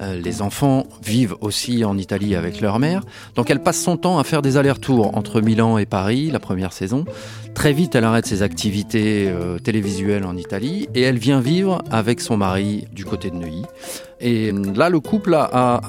Euh, 0.00 0.18
les 0.18 0.42
enfants 0.42 0.86
vivent 1.02 1.34
aussi 1.40 1.84
en 1.84 1.98
Italie 1.98 2.36
avec 2.36 2.60
leur 2.60 2.78
mère. 2.78 3.02
Donc 3.34 3.50
elle 3.50 3.62
passe 3.62 3.80
son 3.80 3.96
temps 3.96 4.18
à 4.18 4.24
faire 4.24 4.42
des 4.42 4.56
allers-retours 4.56 5.16
entre 5.16 5.40
Milan 5.40 5.76
et 5.78 5.86
Paris 5.86 6.30
la 6.30 6.38
première 6.38 6.72
saison. 6.72 7.04
Très 7.54 7.72
vite, 7.72 7.94
elle 7.94 8.04
arrête 8.04 8.26
ses 8.26 8.42
activités 8.42 9.28
euh, 9.28 9.58
télévisuelles 9.58 10.24
en 10.24 10.36
Italie 10.36 10.88
et 10.94 11.02
elle 11.02 11.18
vient 11.18 11.40
vivre 11.40 11.82
avec 11.90 12.20
son 12.20 12.36
mari 12.36 12.86
du 12.92 13.04
côté 13.04 13.30
de 13.30 13.36
Neuilly. 13.36 13.64
Et 14.20 14.52
là, 14.52 14.88
le 14.88 15.00
couple 15.00 15.34
a 15.34 15.80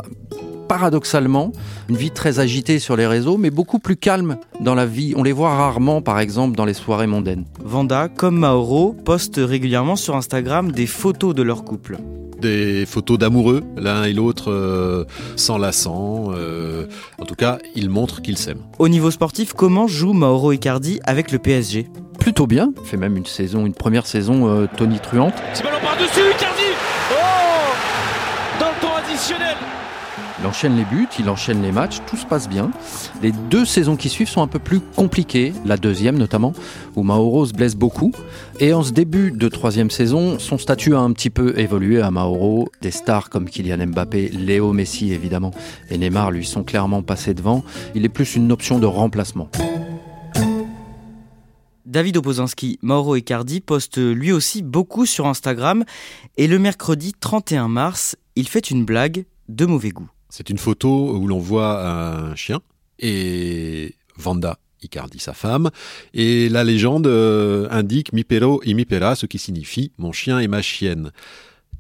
paradoxalement 0.67 1.51
une 1.89 1.97
vie 1.97 2.12
très 2.12 2.39
agitée 2.39 2.79
sur 2.79 2.95
les 2.95 3.07
réseaux, 3.07 3.38
mais 3.38 3.50
beaucoup 3.50 3.79
plus 3.79 3.95
calme 3.95 4.38
dans 4.59 4.75
la 4.75 4.86
vie. 4.86 5.13
On 5.15 5.24
les 5.24 5.31
voit 5.31 5.55
rarement, 5.55 6.01
par 6.01 6.19
exemple, 6.19 6.55
dans 6.55 6.65
les 6.65 6.74
soirées 6.74 7.07
mondaines. 7.07 7.45
Vanda, 7.63 8.09
comme 8.09 8.38
Mauro, 8.38 8.95
poste 9.05 9.39
régulièrement 9.43 9.95
sur 9.95 10.15
Instagram 10.15 10.71
des 10.71 10.88
photos 10.88 11.33
de 11.33 11.43
leur 11.43 11.63
couple 11.63 11.97
des 12.39 12.86
photos 12.86 13.17
d'amoureux, 13.17 13.63
l'un 13.77 14.03
et 14.03 14.13
l'autre 14.13 14.51
euh, 14.51 15.05
s'enlaçant. 15.36 16.27
Euh, 16.36 16.86
en 17.17 17.25
tout 17.25 17.36
cas, 17.36 17.57
ils 17.75 17.89
montrent 17.89 18.21
qu'ils 18.21 18.38
s'aiment. 18.38 18.62
Au 18.79 18.89
niveau 18.89 19.12
sportif, 19.12 19.53
comment 19.53 19.88
joue 19.88 20.13
Mauro 20.13 20.51
Icardi 20.51 21.00
avec 21.03 21.31
le 21.31 21.39
PSG 21.39 21.88
plutôt 22.19 22.47
bien. 22.47 22.74
Il 22.81 22.88
fait 22.88 22.97
même 22.97 23.17
une 23.17 23.25
saison, 23.25 23.65
une 23.65 23.74
première 23.74 24.05
saison 24.05 24.47
euh, 24.47 24.67
Tony 24.77 25.00
Truante. 25.00 25.33
C'est 25.53 25.63
ballon 25.63 25.77
par-dessus, 25.81 26.31
Icardi 26.36 26.62
Oh 27.12 28.59
Dans 28.59 28.67
le 28.67 28.81
temps 28.81 28.95
additionnel 28.95 29.55
il 30.39 30.45
enchaîne 30.45 30.75
les 30.75 30.86
buts, 30.86 31.07
il 31.19 31.29
enchaîne 31.29 31.62
les 31.62 31.71
matchs, 31.71 31.97
tout 32.07 32.17
se 32.17 32.25
passe 32.25 32.47
bien. 32.47 32.71
Les 33.21 33.31
deux 33.31 33.65
saisons 33.65 33.95
qui 33.95 34.09
suivent 34.09 34.29
sont 34.29 34.41
un 34.41 34.47
peu 34.47 34.59
plus 34.59 34.79
compliquées, 34.79 35.53
la 35.65 35.77
deuxième 35.77 36.17
notamment, 36.17 36.53
où 36.95 37.03
Mauro 37.03 37.45
se 37.45 37.53
blesse 37.53 37.75
beaucoup. 37.75 38.12
Et 38.59 38.74
en 38.74 38.83
ce 38.83 38.91
début 38.91 39.31
de 39.31 39.47
troisième 39.47 39.89
saison, 39.89 40.38
son 40.39 40.57
statut 40.57 40.95
a 40.95 41.00
un 41.00 41.12
petit 41.12 41.29
peu 41.29 41.57
évolué 41.59 42.01
à 42.01 42.12
Mauro. 42.12 42.69
Des 42.81 42.91
stars 42.91 43.29
comme 43.29 43.50
Kylian 43.50 43.88
Mbappé, 43.88 44.29
Léo 44.29 44.74
Messi 44.74 45.12
évidemment, 45.12 45.51
et 45.89 45.97
Neymar 45.97 46.31
lui 46.31 46.45
sont 46.45 46.63
clairement 46.63 47.01
passés 47.01 47.33
devant. 47.33 47.63
Il 47.95 48.05
est 48.05 48.09
plus 48.09 48.36
une 48.36 48.51
option 48.51 48.79
de 48.79 48.86
remplacement. 48.86 49.50
David 51.88 52.17
Opozinski, 52.17 52.79
Mauro 52.81 53.15
Icardi 53.15 53.62
poste 53.62 53.97
lui 53.97 54.33
aussi 54.33 54.62
beaucoup 54.62 55.05
sur 55.05 55.25
Instagram 55.25 55.86
et 56.36 56.47
le 56.47 56.59
mercredi 56.59 57.13
31 57.17 57.69
mars, 57.69 58.17
il 58.36 58.47
fait 58.47 58.69
une 58.69 58.83
blague 58.83 59.25
de 59.47 59.65
mauvais 59.65 59.89
goût. 59.89 60.09
C'est 60.29 60.49
une 60.49 60.57
photo 60.57 61.15
où 61.15 61.27
l'on 61.27 61.39
voit 61.39 61.87
un 61.87 62.35
chien 62.35 62.59
et 62.99 63.95
Vanda 64.17 64.59
Icardi, 64.83 65.19
sa 65.19 65.33
femme. 65.33 65.69
Et 66.13 66.49
la 66.49 66.63
légende 66.63 67.07
euh, 67.07 67.67
indique 67.71 68.13
mi 68.13 68.23
pero 68.23 68.61
y 68.63 68.73
mi 68.73 68.85
pera, 68.85 69.15
ce 69.15 69.25
qui 69.25 69.39
signifie 69.39 69.91
mon 69.97 70.11
chien 70.11 70.39
et 70.39 70.47
ma 70.47 70.61
chienne. 70.61 71.11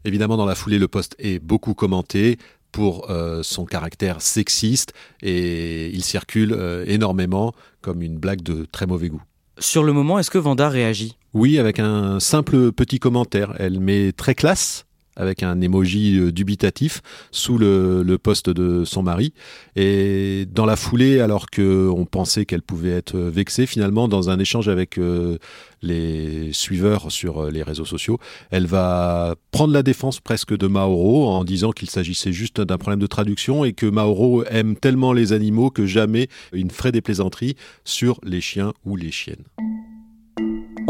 Évidemment, 0.05 0.37
dans 0.37 0.45
la 0.45 0.55
foulée, 0.55 0.79
le 0.79 0.87
poste 0.87 1.15
est 1.19 1.39
beaucoup 1.39 1.73
commenté 1.73 2.37
pour 2.71 3.09
euh, 3.09 3.43
son 3.43 3.65
caractère 3.65 4.21
sexiste 4.21 4.93
et 5.21 5.87
il 5.87 6.03
circule 6.03 6.53
euh, 6.53 6.85
énormément 6.87 7.53
comme 7.81 8.01
une 8.01 8.17
blague 8.17 8.41
de 8.41 8.65
très 8.71 8.85
mauvais 8.85 9.09
goût. 9.09 9.21
Sur 9.59 9.83
le 9.83 9.93
moment, 9.93 10.19
est-ce 10.19 10.29
que 10.29 10.37
Vanda 10.37 10.69
réagit? 10.69 11.17
Oui, 11.33 11.57
avec 11.57 11.79
un 11.79 12.19
simple 12.19 12.71
petit 12.71 12.99
commentaire. 12.99 13.53
Elle 13.57 13.79
met 13.79 14.11
très 14.11 14.35
classe 14.35 14.86
avec 15.17 15.43
un 15.43 15.59
emoji 15.59 16.17
euh, 16.17 16.31
dubitatif 16.31 17.01
sous 17.31 17.57
le, 17.57 18.17
poste 18.21 18.49
de 18.49 18.85
son 18.85 19.03
mari. 19.03 19.33
Et 19.75 20.47
dans 20.51 20.65
la 20.65 20.75
foulée, 20.75 21.19
alors 21.19 21.47
qu'on 21.47 22.07
pensait 22.09 22.45
qu'elle 22.45 22.61
pouvait 22.61 22.91
être 22.91 23.17
vexée, 23.17 23.65
finalement, 23.65 24.07
dans 24.07 24.29
un 24.29 24.39
échange 24.39 24.69
avec 24.69 24.97
euh, 24.97 25.37
les 25.81 26.51
suiveurs 26.53 27.11
sur 27.11 27.43
euh, 27.43 27.51
les 27.51 27.63
réseaux 27.63 27.85
sociaux, 27.85 28.19
elle 28.49 28.65
va 28.65 29.35
prendre 29.51 29.73
la 29.73 29.83
défense 29.83 30.19
presque 30.19 30.55
de 30.55 30.67
Mauro 30.67 31.27
en 31.27 31.43
disant 31.43 31.71
qu'il 31.71 31.89
s'agissait 31.89 32.33
juste 32.33 32.61
d'un 32.61 32.77
problème 32.77 32.99
de 32.99 33.07
traduction 33.07 33.65
et 33.65 33.73
que 33.73 33.85
Mauro 33.85 34.43
aime 34.45 34.75
tellement 34.75 35.13
les 35.13 35.33
animaux 35.33 35.69
que 35.69 35.85
jamais 35.85 36.27
il 36.53 36.65
ne 36.65 36.71
ferait 36.71 36.91
des 36.91 37.01
plaisanteries 37.01 37.55
sur 37.83 38.19
les 38.23 38.41
chiens 38.41 38.73
ou 38.85 38.95
les 38.95 39.11
chiennes. 39.11 39.43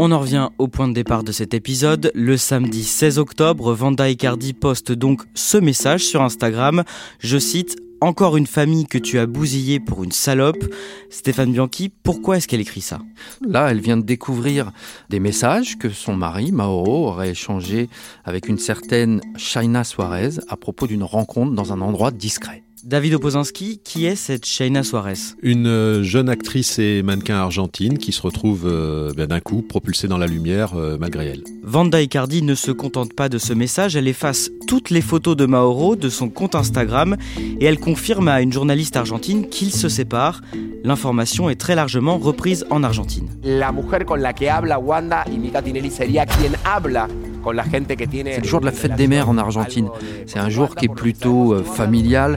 On 0.00 0.12
en 0.12 0.20
revient 0.20 0.50
au 0.58 0.68
point 0.68 0.86
de 0.86 0.92
départ 0.92 1.24
de 1.24 1.32
cet 1.32 1.54
épisode. 1.54 2.12
Le 2.14 2.36
samedi 2.36 2.84
16 2.84 3.18
octobre, 3.18 3.72
Vanda 3.72 4.08
Icardi 4.08 4.52
poste 4.52 4.92
donc 4.92 5.22
ce 5.34 5.58
message 5.58 6.04
sur 6.04 6.22
Instagram. 6.22 6.84
Je 7.18 7.36
cite 7.36 7.76
encore 8.00 8.36
une 8.36 8.46
famille 8.46 8.86
que 8.86 8.96
tu 8.96 9.18
as 9.18 9.26
bousillée 9.26 9.80
pour 9.80 10.04
une 10.04 10.12
salope. 10.12 10.64
Stéphane 11.10 11.50
Bianchi, 11.50 11.88
pourquoi 11.88 12.36
est-ce 12.36 12.46
qu'elle 12.46 12.60
écrit 12.60 12.80
ça? 12.80 13.00
Là, 13.44 13.72
elle 13.72 13.80
vient 13.80 13.96
de 13.96 14.02
découvrir 14.04 14.70
des 15.10 15.18
messages 15.18 15.76
que 15.78 15.90
son 15.90 16.14
mari, 16.14 16.52
Mauro, 16.52 17.08
aurait 17.08 17.30
échangés 17.30 17.88
avec 18.24 18.48
une 18.48 18.58
certaine 18.58 19.20
Shaina 19.36 19.82
Suarez 19.82 20.38
à 20.48 20.56
propos 20.56 20.86
d'une 20.86 21.02
rencontre 21.02 21.54
dans 21.54 21.72
un 21.72 21.80
endroit 21.80 22.12
discret. 22.12 22.62
David 22.88 23.16
Opozinski, 23.16 23.82
qui 23.84 24.06
est 24.06 24.16
cette 24.16 24.46
Shaina 24.46 24.82
Suarez? 24.82 25.34
Une 25.42 25.66
euh, 25.66 26.02
jeune 26.02 26.30
actrice 26.30 26.78
et 26.78 27.02
mannequin 27.02 27.34
argentine 27.34 27.98
qui 27.98 28.12
se 28.12 28.22
retrouve 28.22 28.62
euh, 28.64 29.12
ben, 29.14 29.26
d'un 29.26 29.40
coup 29.40 29.60
propulsée 29.60 30.08
dans 30.08 30.16
la 30.16 30.26
lumière 30.26 30.72
euh, 30.74 30.96
malgré 30.98 31.26
elle. 31.26 31.42
Vanda 31.62 32.00
Icardi 32.00 32.40
ne 32.40 32.54
se 32.54 32.70
contente 32.70 33.12
pas 33.12 33.28
de 33.28 33.36
ce 33.36 33.52
message, 33.52 33.94
elle 33.94 34.08
efface 34.08 34.50
toutes 34.66 34.88
les 34.88 35.02
photos 35.02 35.36
de 35.36 35.44
Mauro 35.44 35.96
de 35.96 36.08
son 36.08 36.30
compte 36.30 36.54
Instagram 36.54 37.18
et 37.60 37.66
elle 37.66 37.78
confirme 37.78 38.26
à 38.28 38.40
une 38.40 38.54
journaliste 38.54 38.96
argentine 38.96 39.50
qu'ils 39.50 39.74
se 39.74 39.90
séparent. 39.90 40.40
L'information 40.82 41.50
est 41.50 41.60
très 41.60 41.74
largement 41.74 42.16
reprise 42.16 42.64
en 42.70 42.82
Argentine. 42.82 43.28
La 43.44 43.70
mujer 43.70 44.06
con 44.06 44.16
la 44.16 44.32
que 44.32 44.46
habla 44.46 44.78
Wanda 44.78 45.26
Mika 45.26 45.60
Tinelli 45.60 45.90
sería 45.90 46.24
quien 46.24 46.52
habla 46.64 47.06
c'est 47.52 48.40
le 48.40 48.44
jour 48.48 48.60
de 48.60 48.66
la 48.66 48.72
fête 48.72 48.96
des 48.96 49.06
mères 49.06 49.28
en 49.28 49.38
Argentine. 49.38 49.88
C'est 50.26 50.38
un 50.38 50.48
jour 50.48 50.74
qui 50.74 50.86
est 50.86 50.94
plutôt 50.94 51.62
familial, 51.64 52.36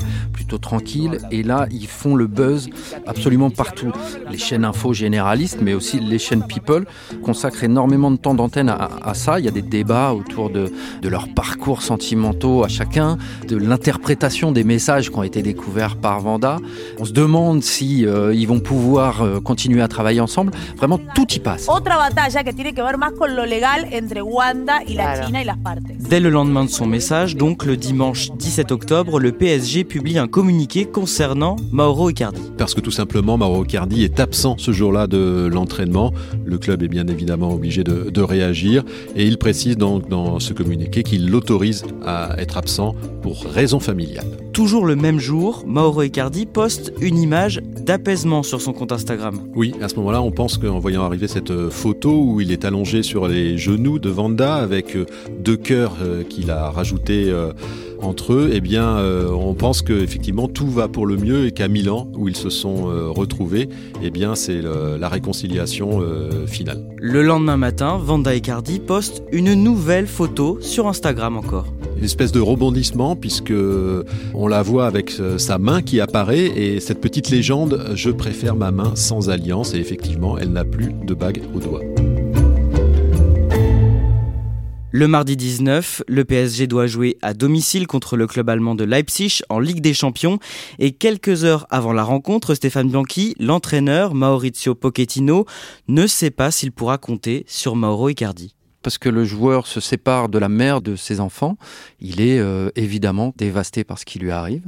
plutôt 0.52 0.58
tranquille. 0.58 1.20
Et 1.32 1.44
là, 1.44 1.68
ils 1.72 1.88
font 1.88 2.16
le 2.16 2.28
buzz 2.28 2.70
absolument 3.08 3.50
partout. 3.50 3.92
Les 4.30 4.38
chaînes 4.38 4.66
info 4.66 4.94
généralistes, 4.94 5.60
mais 5.62 5.74
aussi 5.74 6.00
les 6.00 6.20
chaînes 6.20 6.44
people, 6.46 6.86
consacrent 7.24 7.64
énormément 7.64 8.12
de 8.12 8.18
temps 8.18 8.34
d'antenne 8.34 8.70
à, 8.70 9.14
ça. 9.14 9.40
Il 9.40 9.46
y 9.46 9.48
a 9.48 9.52
des 9.52 9.62
débats 9.62 10.12
autour 10.14 10.50
de, 10.50 10.72
de 11.02 11.10
leurs 11.10 11.34
parcours 11.34 11.82
sentimentaux 11.82 12.64
à 12.64 12.68
chacun, 12.68 13.18
de 13.48 13.56
l'interprétation 13.56 14.52
des 14.52 14.64
messages 14.64 15.10
qui 15.10 15.18
ont 15.18 15.24
été 15.24 15.42
découverts 15.42 15.96
par 15.96 16.20
Vanda. 16.20 16.58
On 17.00 17.06
se 17.06 17.14
demande 17.14 17.64
si 17.64 18.06
euh, 18.06 18.34
ils 18.34 18.48
vont 18.48 18.60
pouvoir 18.60 19.22
euh, 19.22 19.40
continuer 19.40 19.82
à 19.82 19.88
travailler 19.88 20.20
ensemble. 20.20 20.52
Vraiment, 20.76 21.00
tout 21.16 21.28
y 21.34 21.40
passe. 21.40 21.70
Autre 21.70 21.96
batalla 21.96 22.44
que 22.44 22.52
tiene 22.52 22.74
que 22.74 22.82
ver 22.82 22.98
más 22.98 23.14
con 23.14 23.36
lo 23.36 23.46
legal 23.46 23.88
entre 23.94 24.22
Wanda 24.22 24.80
y 24.86 24.98
Dès 26.00 26.20
le 26.20 26.30
lendemain 26.30 26.66
de 26.66 26.70
son 26.70 26.88
message, 26.88 27.38
donc 27.38 27.64
le 27.64 27.78
dimanche 27.78 28.32
17 28.32 28.72
octobre, 28.72 29.20
le 29.20 29.32
PSG 29.32 29.86
publie 29.86 30.18
un 30.18 30.28
communiqué 30.28 30.41
concernant 30.92 31.56
Mauro 31.72 32.10
Icardi. 32.10 32.42
Parce 32.58 32.74
que 32.74 32.82
tout 32.82 32.92
simplement, 32.92 33.38
Mauro 33.38 33.64
Icardi 33.64 34.04
est 34.04 34.20
absent 34.20 34.56
ce 34.58 34.72
jour-là 34.72 35.08
de 35.08 35.48
l'entraînement. 35.52 36.14
Le 36.46 36.58
club 36.58 36.84
est 36.84 36.88
bien 36.88 37.08
évidemment 37.08 37.54
obligé 37.54 37.84
de, 37.84 38.10
de 38.10 38.22
réagir 38.22 38.84
et 39.16 39.26
il 39.26 39.38
précise 39.38 39.78
donc 39.78 40.10
dans 40.10 40.40
ce 40.40 40.54
communiqué 40.54 41.04
qu'il 41.04 41.30
l'autorise 41.30 41.84
à 42.06 42.36
être 42.38 42.58
absent 42.58 42.96
pour 43.22 43.44
raison 43.46 43.80
familiale. 43.80 44.26
Toujours 44.54 44.86
le 44.86 44.98
même 44.98 45.20
jour, 45.20 45.64
Mauro 45.66 46.02
Icardi 46.02 46.46
poste 46.46 46.92
une 47.00 47.18
image 47.18 47.62
d'apaisement 47.86 48.44
sur 48.44 48.60
son 48.60 48.74
compte 48.74 48.92
Instagram. 48.92 49.40
Oui, 49.56 49.74
à 49.82 49.88
ce 49.88 49.96
moment-là, 49.96 50.22
on 50.22 50.32
pense 50.32 50.58
qu'en 50.58 50.80
voyant 50.80 51.04
arriver 51.04 51.28
cette 51.28 51.52
euh, 51.52 51.70
photo 51.70 52.22
où 52.24 52.42
il 52.42 52.52
est 52.52 52.66
allongé 52.66 53.02
sur 53.02 53.28
les 53.30 53.58
genoux 53.58 53.98
de 53.98 54.10
Vanda 54.10 54.56
avec 54.56 54.96
euh, 54.98 55.06
deux 55.40 55.56
cœurs 55.56 55.96
euh, 56.02 56.24
qu'il 56.24 56.52
a 56.52 56.70
rajoutés 56.70 57.34
entre 58.02 58.34
eux, 58.34 58.50
eh 58.52 58.62
bien, 58.62 58.98
on 59.32 59.54
pense 59.54 59.82
qu'effectivement 59.82 60.31
tout 60.48 60.70
va 60.70 60.88
pour 60.88 61.06
le 61.06 61.18
mieux 61.18 61.48
et 61.48 61.52
qu'à 61.52 61.68
Milan, 61.68 62.08
où 62.16 62.28
ils 62.28 62.36
se 62.36 62.50
sont 62.50 62.86
retrouvés, 63.12 63.70
eh 64.04 64.10
bien, 64.10 64.36
c'est 64.36 64.62
la 64.62 65.10
réconciliation 65.10 66.02
finale. 66.48 66.84
Le 66.98 67.24
lendemain 67.24 67.58
matin, 67.58 67.98
Vanda 67.98 68.36
Icardi 68.36 68.80
poste 68.80 69.24
une 69.32 69.54
nouvelle 69.54 70.08
photo 70.08 70.58
sur 70.62 70.88
Instagram 70.88 71.38
encore 71.38 71.68
une 72.02 72.06
espèce 72.06 72.32
de 72.32 72.40
rebondissement 72.40 73.16
puisque 73.16 73.54
on 74.34 74.48
la 74.48 74.64
voit 74.64 74.88
avec 74.88 75.14
euh, 75.20 75.38
sa 75.38 75.60
main 75.60 75.84
qui 75.84 76.02
apparaît 76.02 76.46
et 76.46 76.80
cette 76.80 77.00
petite 77.00 77.30
légende 77.30 77.92
je 77.94 78.10
préfère 78.10 78.56
ma 78.56 78.72
main 78.72 78.96
sans 78.96 79.30
alliance 79.30 79.76
et 79.76 79.78
effectivement 79.78 80.36
elle 80.40 80.52
n'a 80.52 80.66
plus 80.66 80.94
de 81.06 81.14
bague 81.14 81.44
au 81.54 81.60
doigt. 81.60 81.82
Le 85.02 85.08
mardi 85.08 85.36
19, 85.36 86.04
le 86.08 86.26
PSG 86.26 86.68
doit 86.68 86.86
jouer 86.86 87.18
à 87.24 87.34
domicile 87.34 87.88
contre 87.88 88.18
le 88.18 88.28
club 88.28 88.50
allemand 88.50 88.76
de 88.76 88.84
Leipzig 88.84 89.42
en 89.50 89.58
Ligue 89.58 89.82
des 89.82 89.96
Champions. 89.96 90.38
Et 90.78 90.92
quelques 90.92 91.44
heures 91.44 91.66
avant 91.72 91.92
la 91.92 92.04
rencontre, 92.04 92.54
Stéphane 92.54 92.88
Bianchi, 92.88 93.34
l'entraîneur 93.40 94.14
Maurizio 94.14 94.76
Pochettino, 94.76 95.48
ne 95.88 96.06
sait 96.06 96.30
pas 96.30 96.52
s'il 96.52 96.72
pourra 96.72 97.00
compter 97.00 97.46
sur 97.48 97.76
Mauro 97.76 98.10
Icardi 98.10 98.54
parce 98.82 98.98
que 98.98 99.10
le 99.10 99.24
joueur 99.24 99.68
se 99.68 99.80
sépare 99.80 100.30
de 100.30 100.38
la 100.38 100.50
mère 100.50 100.82
de 100.82 100.96
ses 100.96 101.20
enfants, 101.20 101.58
il 102.00 102.22
est 102.22 102.40
euh, 102.40 102.70
évidemment 102.76 103.34
dévasté 103.38 103.84
par 103.84 104.00
ce 104.00 104.06
qui 104.06 104.20
lui 104.20 104.32
arrive. 104.32 104.64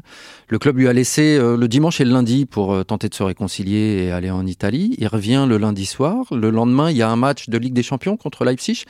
Le 0.48 0.60
club 0.60 0.78
lui 0.78 0.88
a 0.88 0.94
laissé 0.94 1.38
euh, 1.38 1.58
le 1.58 1.68
dimanche 1.68 2.00
et 2.02 2.06
le 2.06 2.12
lundi 2.12 2.46
pour 2.46 2.74
euh, 2.74 2.84
tenter 2.84 3.10
de 3.10 3.16
se 3.16 3.24
réconcilier 3.24 4.04
et 4.04 4.12
aller 4.12 4.32
en 4.32 4.46
Italie. 4.46 4.96
Il 4.98 5.08
revient 5.08 5.46
le 5.48 5.58
lundi 5.58 5.86
soir. 5.86 6.26
Le 6.32 6.50
lendemain, 6.50 6.92
il 6.92 6.98
y 6.98 7.02
a 7.02 7.10
un 7.10 7.16
match 7.16 7.50
de 7.50 7.58
Ligue 7.58 7.74
des 7.74 7.84
Champions 7.84 8.18
contre 8.18 8.46
Leipzig. 8.46 8.86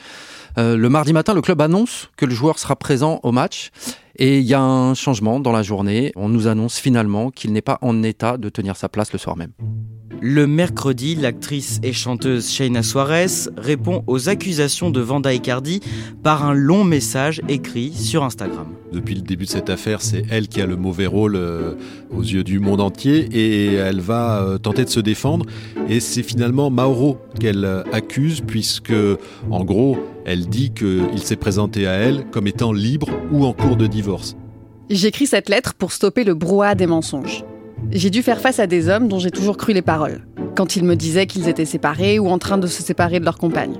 le 0.56 0.88
mardi 0.88 1.12
matin, 1.12 1.34
le 1.34 1.42
club 1.42 1.60
annonce 1.60 2.10
que 2.16 2.26
le 2.26 2.34
joueur 2.34 2.58
sera 2.58 2.76
présent 2.76 3.20
au 3.22 3.32
match. 3.32 3.70
Et 4.16 4.38
il 4.38 4.44
y 4.44 4.54
a 4.54 4.60
un 4.60 4.94
changement 4.94 5.40
dans 5.40 5.52
la 5.52 5.62
journée. 5.62 6.12
On 6.14 6.28
nous 6.28 6.46
annonce 6.46 6.78
finalement 6.78 7.30
qu'il 7.30 7.52
n'est 7.52 7.62
pas 7.62 7.78
en 7.82 8.02
état 8.02 8.36
de 8.36 8.48
tenir 8.48 8.76
sa 8.76 8.88
place 8.88 9.12
le 9.12 9.18
soir 9.18 9.36
même. 9.36 9.52
Le 10.26 10.46
mercredi, 10.46 11.16
l'actrice 11.16 11.80
et 11.82 11.92
chanteuse 11.92 12.48
Shayna 12.50 12.82
Suarez 12.82 13.26
répond 13.58 14.02
aux 14.06 14.30
accusations 14.30 14.88
de 14.88 15.02
Vanda 15.02 15.34
Icardi 15.34 15.80
par 16.22 16.46
un 16.46 16.54
long 16.54 16.82
message 16.82 17.42
écrit 17.46 17.92
sur 17.92 18.24
Instagram. 18.24 18.68
Depuis 18.90 19.16
le 19.16 19.20
début 19.20 19.44
de 19.44 19.50
cette 19.50 19.68
affaire, 19.68 20.00
c'est 20.00 20.24
elle 20.30 20.48
qui 20.48 20.62
a 20.62 20.66
le 20.66 20.76
mauvais 20.76 21.04
rôle 21.04 21.36
euh, 21.36 21.74
aux 22.10 22.22
yeux 22.22 22.42
du 22.42 22.58
monde 22.58 22.80
entier 22.80 23.28
et 23.32 23.74
elle 23.74 24.00
va 24.00 24.40
euh, 24.40 24.56
tenter 24.56 24.86
de 24.86 24.88
se 24.88 25.00
défendre. 25.00 25.44
Et 25.90 26.00
c'est 26.00 26.22
finalement 26.22 26.70
Mauro 26.70 27.18
qu'elle 27.38 27.66
euh, 27.66 27.82
accuse 27.92 28.40
puisque, 28.40 28.94
en 29.50 29.62
gros, 29.62 29.98
elle 30.24 30.48
dit 30.48 30.72
qu'il 30.72 31.20
s'est 31.20 31.36
présenté 31.36 31.86
à 31.86 31.92
elle 31.92 32.24
comme 32.30 32.46
étant 32.46 32.72
libre 32.72 33.10
ou 33.30 33.44
en 33.44 33.52
cours 33.52 33.76
de 33.76 33.86
divorce. 33.86 34.38
J'écris 34.88 35.26
cette 35.26 35.50
lettre 35.50 35.74
pour 35.74 35.92
stopper 35.92 36.24
le 36.24 36.32
brouhaha 36.32 36.74
des 36.74 36.86
mensonges. 36.86 37.44
J'ai 37.90 38.10
dû 38.10 38.22
faire 38.22 38.40
face 38.40 38.58
à 38.58 38.66
des 38.66 38.88
hommes 38.88 39.08
dont 39.08 39.18
j'ai 39.18 39.30
toujours 39.30 39.56
cru 39.56 39.72
les 39.72 39.82
paroles. 39.82 40.26
quand 40.56 40.76
ils 40.76 40.84
me 40.84 40.94
disaient 40.94 41.26
qu'ils 41.26 41.48
étaient 41.48 41.64
séparés 41.64 42.18
ou 42.18 42.28
en 42.28 42.38
train 42.38 42.58
de 42.58 42.68
se 42.68 42.82
séparer 42.82 43.18
de 43.18 43.24
leur 43.24 43.38
compagne. 43.38 43.74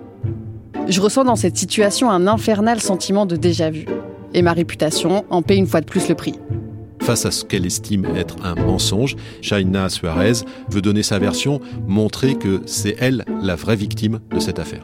Je 0.89 1.01
ressens 1.01 1.25
dans 1.25 1.37
cette 1.37 1.57
situation 1.57 2.11
un 2.11 2.27
infernal 2.27 2.81
sentiment 2.81 3.27
de 3.27 3.37
déjà-vu. 3.37 3.87
Et 4.35 4.43
ma 4.43 4.53
réputation 4.53 5.25
en 5.31 5.43
paie 5.43 5.57
une 5.57 5.69
fois 5.69 5.81
de 5.81 5.87
plus 5.87 6.09
le 6.09 6.17
prix. 6.17 6.35
Face 7.01 7.27
à 7.27 7.31
ce 7.31 7.45
qu'elle 7.45 7.67
estime 7.67 8.07
être 8.17 8.37
un 8.43 8.55
mensonge, 8.55 9.15
Shaina 9.41 9.89
Suarez 9.89 10.45
veut 10.69 10.83
donner 10.83 11.03
sa 11.03 11.19
version, 11.19 11.61
montrer 11.87 12.35
que 12.35 12.63
c'est 12.67 12.97
elle 12.99 13.25
la 13.41 13.55
vraie 13.55 13.77
victime 13.77 14.21
de 14.35 14.41
cette 14.41 14.59
affaire. 14.59 14.83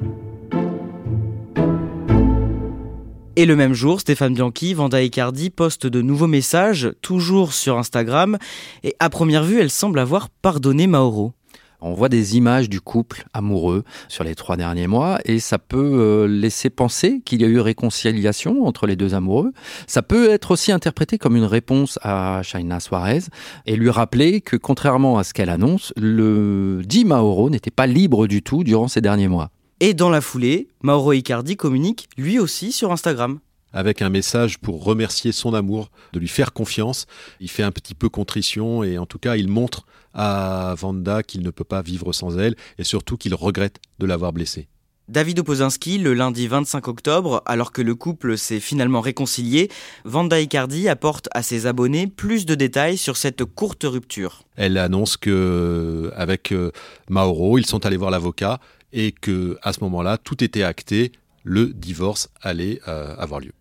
Et 3.37 3.47
le 3.47 3.55
même 3.55 3.75
jour, 3.75 4.01
Stéphane 4.01 4.35
Bianchi, 4.35 4.75
Vanda 4.75 5.01
Icardi 5.01 5.51
poste 5.51 5.87
de 5.87 6.03
nouveaux 6.03 6.27
messages, 6.27 6.91
toujours 7.01 7.53
sur 7.53 7.79
Instagram, 7.79 8.39
et 8.83 8.97
à 8.99 9.09
première 9.09 9.45
vue, 9.45 9.61
elle 9.61 9.71
semble 9.71 10.01
avoir 10.01 10.29
pardonné 10.29 10.89
Mauro. 10.89 11.33
On 11.81 11.95
voit 11.95 12.09
des 12.09 12.37
images 12.37 12.69
du 12.69 12.81
couple 12.81 13.25
amoureux 13.33 13.85
sur 14.09 14.25
les 14.25 14.35
trois 14.35 14.57
derniers 14.57 14.87
mois 14.87 15.19
et 15.25 15.39
ça 15.39 15.59
peut 15.59 15.79
euh, 15.79 16.27
laisser 16.27 16.69
penser 16.69 17.23
qu'il 17.25 17.41
y 17.41 17.45
a 17.45 17.49
eu 17.49 17.59
réconciliation 17.59 18.67
entre 18.67 18.87
les 18.87 18.97
deux 18.97 19.15
amoureux. 19.15 19.53
Ça 19.87 20.03
peut 20.03 20.31
être 20.31 20.51
aussi 20.51 20.73
interprété 20.73 21.17
comme 21.17 21.37
une 21.37 21.45
réponse 21.45 21.99
à 22.03 22.43
Shaina 22.43 22.81
Suarez 22.81 23.23
et 23.65 23.77
lui 23.77 23.89
rappeler 23.89 24.43
que 24.43 24.57
contrairement 24.57 25.17
à 25.17 25.25
ce 25.25 25.33
qu'elle 25.33 25.49
annonce, 25.49 25.95
le 25.97 26.83
dit 26.85 27.07
Mauro 27.07 27.49
n'était 27.49 27.71
pas 27.71 27.87
libre 27.87 28.27
du 28.27 28.43
tout 28.43 28.63
durant 28.63 28.89
ces 28.89 29.01
derniers 29.01 29.29
mois. 29.29 29.51
Et 29.83 29.95
dans 29.95 30.11
la 30.11 30.21
foulée, 30.21 30.69
Mauro 30.83 31.15
Icardi 31.15 31.57
communique 31.57 32.11
lui 32.19 32.39
aussi 32.39 32.71
sur 32.71 32.93
Instagram 32.93 33.41
avec 33.73 34.03
un 34.03 34.11
message 34.11 34.59
pour 34.59 34.83
remercier 34.83 35.31
son 35.31 35.55
amour, 35.55 35.93
de 36.13 36.19
lui 36.19 36.27
faire 36.27 36.53
confiance. 36.53 37.07
Il 37.39 37.49
fait 37.49 37.63
un 37.63 37.71
petit 37.71 37.95
peu 37.95 38.09
contrition 38.09 38.83
et 38.83 38.99
en 38.99 39.07
tout 39.07 39.21
cas 39.21 39.37
il 39.37 39.47
montre 39.47 39.87
à 40.13 40.75
Vanda 40.77 41.23
qu'il 41.23 41.43
ne 41.43 41.51
peut 41.51 41.63
pas 41.63 41.81
vivre 41.81 42.13
sans 42.13 42.37
elle 42.37 42.57
et 42.79 42.85
surtout 42.85 43.17
qu'il 43.17 43.33
regrette 43.33 43.77
de 44.01 44.07
l'avoir 44.07 44.33
blessée. 44.33 44.67
David 45.09 45.41
Opozinski, 45.41 45.99
le 45.99 46.15
lundi 46.15 46.47
25 46.47 46.87
octobre, 46.87 47.43
alors 47.45 47.73
que 47.73 47.83
le 47.83 47.97
couple 47.97 48.39
s'est 48.39 48.61
finalement 48.61 49.01
réconcilié, 49.01 49.69
Vanda 50.05 50.41
Icardi 50.41 50.89
apporte 50.89 51.29
à 51.33 51.43
ses 51.43 51.67
abonnés 51.67 52.07
plus 52.07 52.47
de 52.47 52.55
détails 52.55 52.97
sur 52.97 53.17
cette 53.17 53.45
courte 53.45 53.85
rupture. 53.85 54.45
Elle 54.57 54.79
annonce 54.79 55.17
que 55.17 56.13
avec 56.15 56.53
euh, 56.53 56.71
Mauro, 57.09 57.59
ils 57.59 57.67
sont 57.67 57.87
allés 57.87 57.97
voir 57.97 58.13
l'avocat 58.13 58.61
et 58.93 59.13
que 59.13 59.59
à 59.63 59.73
ce 59.73 59.81
moment-là, 59.81 60.19
tout 60.19 60.43
était 60.43 60.63
acté, 60.63 61.13
le 61.45 61.67
divorce 61.67 62.29
allait 62.43 62.81
euh, 62.89 63.15
avoir 63.19 63.41
lieu. 63.41 63.53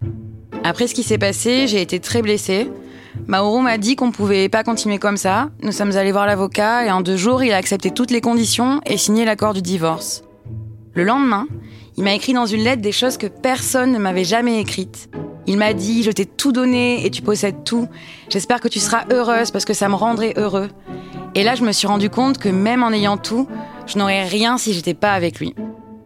Après 0.63 0.87
ce 0.87 0.93
qui 0.93 1.03
s'est 1.03 1.17
passé, 1.17 1.67
j'ai 1.67 1.81
été 1.81 1.99
très 1.99 2.21
blessée. 2.21 2.69
Mauro 3.27 3.61
m'a 3.61 3.77
dit 3.77 3.95
qu'on 3.95 4.11
pouvait 4.11 4.49
pas 4.49 4.63
continuer 4.63 4.97
comme 4.97 5.17
ça. 5.17 5.49
Nous 5.61 5.71
sommes 5.71 5.95
allés 5.95 6.11
voir 6.11 6.25
l'avocat 6.25 6.85
et 6.85 6.91
en 6.91 7.01
deux 7.01 7.17
jours, 7.17 7.43
il 7.43 7.51
a 7.51 7.57
accepté 7.57 7.91
toutes 7.91 8.11
les 8.11 8.21
conditions 8.21 8.81
et 8.85 8.97
signé 8.97 9.25
l'accord 9.25 9.53
du 9.53 9.61
divorce. 9.61 10.23
Le 10.93 11.03
lendemain, 11.03 11.47
il 11.97 12.03
m'a 12.03 12.13
écrit 12.13 12.33
dans 12.33 12.45
une 12.45 12.63
lettre 12.63 12.81
des 12.81 12.91
choses 12.91 13.17
que 13.17 13.27
personne 13.27 13.91
ne 13.91 13.99
m'avait 13.99 14.23
jamais 14.23 14.59
écrites. 14.59 15.09
Il 15.47 15.57
m'a 15.57 15.73
dit 15.73 16.03
Je 16.03 16.11
t'ai 16.11 16.25
tout 16.25 16.51
donné 16.51 17.05
et 17.05 17.09
tu 17.09 17.21
possèdes 17.21 17.63
tout. 17.63 17.87
J'espère 18.29 18.59
que 18.59 18.67
tu 18.67 18.79
seras 18.79 19.05
heureuse 19.11 19.51
parce 19.51 19.65
que 19.65 19.73
ça 19.73 19.89
me 19.89 19.95
rendrait 19.95 20.33
heureux. 20.37 20.69
Et 21.35 21.43
là, 21.43 21.55
je 21.55 21.63
me 21.63 21.71
suis 21.71 21.87
rendu 21.87 22.09
compte 22.09 22.37
que 22.37 22.49
même 22.49 22.83
en 22.83 22.91
ayant 22.91 23.17
tout, 23.17 23.47
je 23.89 23.97
n'aurais 23.97 24.27
rien 24.27 24.57
si 24.57 24.73
j'étais 24.73 24.93
pas 24.93 25.13
avec 25.13 25.39
lui. 25.39 25.53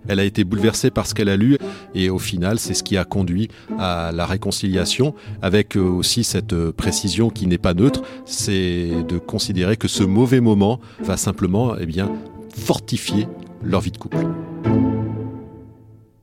Elle 0.08 0.20
a 0.20 0.24
été 0.26 0.44
bouleversée 0.44 0.92
par 0.92 1.08
ce 1.08 1.14
qu'elle 1.14 1.30
a 1.30 1.38
lu 1.38 1.58
et 1.94 2.10
au 2.10 2.20
final, 2.20 2.60
c'est 2.60 2.74
ce 2.74 2.84
qui 2.84 2.98
a 2.98 3.06
conduit 3.06 3.50
à 3.80 4.12
la 4.14 4.26
réconciliation 4.26 5.14
avec 5.42 5.78
euh, 5.78 5.82
aussi 5.82 6.24
cette 6.24 6.54
euh, 6.54 6.74
précision 6.74 7.30
qui 7.30 7.48
n'est 7.48 7.58
pas 7.58 7.74
neutre, 7.74 8.02
c'est 8.26 8.90
de 9.08 9.18
considérer 9.18 9.78
que 9.78 9.88
ce 9.88 10.04
mauvais 10.04 10.42
moment 10.42 10.80
va 11.00 11.16
simplement 11.16 11.76
eh 11.80 11.86
bien, 11.86 12.12
fortifier 12.56 13.28
leur 13.64 13.80
vie 13.80 13.92
de 13.92 13.98
couple. 13.98 14.28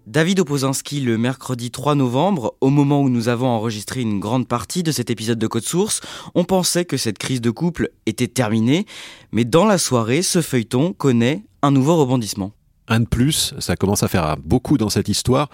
David 0.07 0.41
Opozinski, 0.41 1.01
le 1.01 1.17
mercredi 1.19 1.71
3 1.71 1.95
novembre, 1.95 2.57
au 2.61 2.69
moment 2.69 3.01
où 3.01 3.09
nous 3.09 3.29
avons 3.29 3.47
enregistré 3.47 4.01
une 4.01 4.19
grande 4.19 4.49
partie 4.49 4.83
de 4.83 4.91
cet 4.91 5.09
épisode 5.09 5.39
de 5.39 5.47
Code 5.47 5.63
Source, 5.63 6.01
on 6.35 6.43
pensait 6.43 6.85
que 6.85 6.97
cette 6.97 7.17
crise 7.17 7.41
de 7.41 7.51
couple 7.51 7.91
était 8.07 8.27
terminée, 8.27 8.87
mais 9.31 9.45
dans 9.45 9.65
la 9.65 9.79
soirée, 9.79 10.23
ce 10.23 10.43
feuilleton 10.43 10.93
connaît 10.95 11.45
un 11.63 11.71
nouveau 11.71 11.97
rebondissement 11.97 12.53
un 12.91 13.01
de 13.01 13.07
plus. 13.07 13.55
Ça 13.59 13.77
commence 13.77 14.03
à 14.03 14.09
faire 14.09 14.37
beaucoup 14.45 14.77
dans 14.77 14.91
cette 14.91 15.09
histoire. 15.09 15.49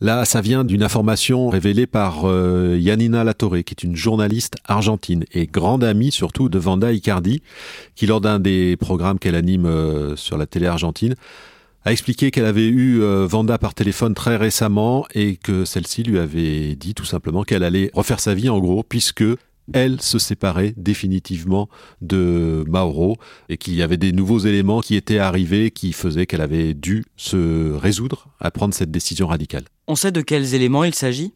Là, 0.00 0.24
ça 0.24 0.40
vient 0.40 0.64
d'une 0.64 0.82
information 0.82 1.48
révélée 1.48 1.86
par 1.86 2.24
euh, 2.24 2.76
Yanina 2.78 3.24
Latorre, 3.24 3.64
qui 3.64 3.72
est 3.72 3.82
une 3.82 3.96
journaliste 3.96 4.56
argentine 4.66 5.24
et 5.32 5.46
grande 5.46 5.82
amie 5.82 6.12
surtout 6.12 6.48
de 6.48 6.58
Vanda 6.58 6.92
Icardi, 6.92 7.42
qui 7.96 8.06
lors 8.06 8.20
d'un 8.20 8.38
des 8.38 8.76
programmes 8.76 9.18
qu'elle 9.18 9.34
anime 9.34 9.66
euh, 9.66 10.14
sur 10.14 10.36
la 10.36 10.46
télé 10.46 10.66
argentine, 10.66 11.14
a 11.86 11.92
expliqué 11.92 12.30
qu'elle 12.30 12.46
avait 12.46 12.68
eu 12.68 13.02
euh, 13.02 13.26
Vanda 13.26 13.58
par 13.58 13.74
téléphone 13.74 14.14
très 14.14 14.36
récemment 14.36 15.06
et 15.14 15.36
que 15.36 15.64
celle-ci 15.64 16.02
lui 16.02 16.18
avait 16.18 16.76
dit 16.76 16.94
tout 16.94 17.04
simplement 17.04 17.44
qu'elle 17.44 17.62
allait 17.62 17.90
refaire 17.94 18.20
sa 18.20 18.34
vie 18.34 18.48
en 18.48 18.58
gros, 18.58 18.82
puisque 18.82 19.24
elle 19.72 20.00
se 20.00 20.18
séparait 20.18 20.74
définitivement 20.76 21.68
de 22.00 22.64
Mauro 22.68 23.16
et 23.48 23.56
qu'il 23.56 23.74
y 23.74 23.82
avait 23.82 23.96
des 23.96 24.12
nouveaux 24.12 24.40
éléments 24.40 24.80
qui 24.80 24.96
étaient 24.96 25.18
arrivés 25.18 25.70
qui 25.70 25.92
faisaient 25.92 26.26
qu'elle 26.26 26.40
avait 26.40 26.74
dû 26.74 27.04
se 27.16 27.72
résoudre 27.72 28.28
à 28.40 28.50
prendre 28.50 28.74
cette 28.74 28.90
décision 28.90 29.26
radicale. 29.26 29.64
On 29.86 29.96
sait 29.96 30.12
de 30.12 30.20
quels 30.20 30.54
éléments 30.54 30.84
il 30.84 30.94
s'agit? 30.94 31.32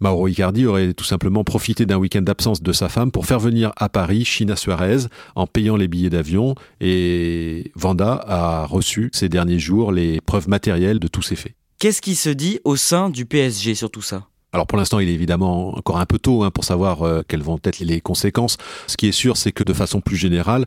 Mauro 0.00 0.26
Icardi 0.26 0.66
aurait 0.66 0.94
tout 0.94 1.04
simplement 1.04 1.44
profité 1.44 1.86
d'un 1.86 1.96
week-end 1.96 2.22
d'absence 2.22 2.60
de 2.60 2.72
sa 2.72 2.88
femme 2.88 3.12
pour 3.12 3.24
faire 3.24 3.38
venir 3.38 3.72
à 3.76 3.88
Paris 3.88 4.24
China 4.24 4.56
Suarez 4.56 5.06
en 5.36 5.46
payant 5.46 5.76
les 5.76 5.86
billets 5.86 6.10
d'avion 6.10 6.56
et 6.80 7.70
Vanda 7.76 8.14
a 8.26 8.66
reçu 8.66 9.10
ces 9.12 9.28
derniers 9.28 9.60
jours 9.60 9.92
les 9.92 10.20
preuves 10.20 10.48
matérielles 10.48 10.98
de 10.98 11.06
tous 11.06 11.22
ces 11.22 11.36
faits. 11.36 11.54
Qu'est-ce 11.78 12.02
qui 12.02 12.16
se 12.16 12.30
dit 12.30 12.58
au 12.64 12.74
sein 12.74 13.10
du 13.10 13.26
PSG 13.26 13.76
sur 13.76 13.92
tout 13.92 14.02
ça? 14.02 14.26
Alors 14.52 14.66
pour 14.66 14.78
l'instant, 14.78 14.98
il 14.98 15.08
est 15.08 15.14
évidemment 15.14 15.76
encore 15.76 15.98
un 15.98 16.06
peu 16.06 16.18
tôt 16.18 16.44
hein, 16.44 16.50
pour 16.50 16.64
savoir 16.64 17.02
euh, 17.02 17.22
quelles 17.26 17.42
vont 17.42 17.58
être 17.64 17.80
les 17.80 18.00
conséquences. 18.00 18.58
Ce 18.86 18.96
qui 18.96 19.08
est 19.08 19.12
sûr, 19.12 19.36
c'est 19.36 19.52
que 19.52 19.64
de 19.64 19.72
façon 19.72 20.00
plus 20.00 20.16
générale, 20.16 20.66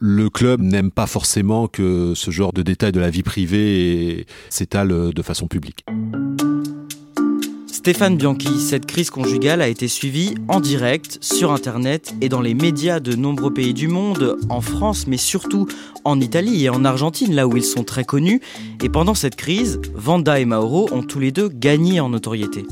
le 0.00 0.30
club 0.30 0.60
n'aime 0.60 0.90
pas 0.90 1.06
forcément 1.06 1.68
que 1.68 2.12
ce 2.14 2.30
genre 2.30 2.52
de 2.52 2.62
détails 2.62 2.92
de 2.92 3.00
la 3.00 3.10
vie 3.10 3.22
privée 3.22 4.26
s'étale 4.48 5.12
de 5.12 5.22
façon 5.22 5.46
publique. 5.46 5.84
Stéphane 7.86 8.16
Bianchi, 8.16 8.58
cette 8.58 8.84
crise 8.86 9.10
conjugale 9.10 9.62
a 9.62 9.68
été 9.68 9.86
suivie 9.86 10.34
en 10.48 10.58
direct 10.58 11.18
sur 11.20 11.52
Internet 11.52 12.14
et 12.20 12.28
dans 12.28 12.40
les 12.40 12.52
médias 12.52 12.98
de 12.98 13.14
nombreux 13.14 13.54
pays 13.54 13.74
du 13.74 13.86
monde, 13.86 14.38
en 14.48 14.60
France 14.60 15.06
mais 15.06 15.18
surtout 15.18 15.68
en 16.02 16.20
Italie 16.20 16.64
et 16.64 16.68
en 16.68 16.84
Argentine, 16.84 17.32
là 17.32 17.46
où 17.46 17.56
ils 17.56 17.64
sont 17.64 17.84
très 17.84 18.02
connus. 18.02 18.40
Et 18.82 18.88
pendant 18.88 19.14
cette 19.14 19.36
crise, 19.36 19.80
Vanda 19.94 20.40
et 20.40 20.46
Mauro 20.46 20.88
ont 20.90 21.02
tous 21.02 21.20
les 21.20 21.30
deux 21.30 21.48
gagné 21.48 22.00
en 22.00 22.08
notoriété. 22.08 22.66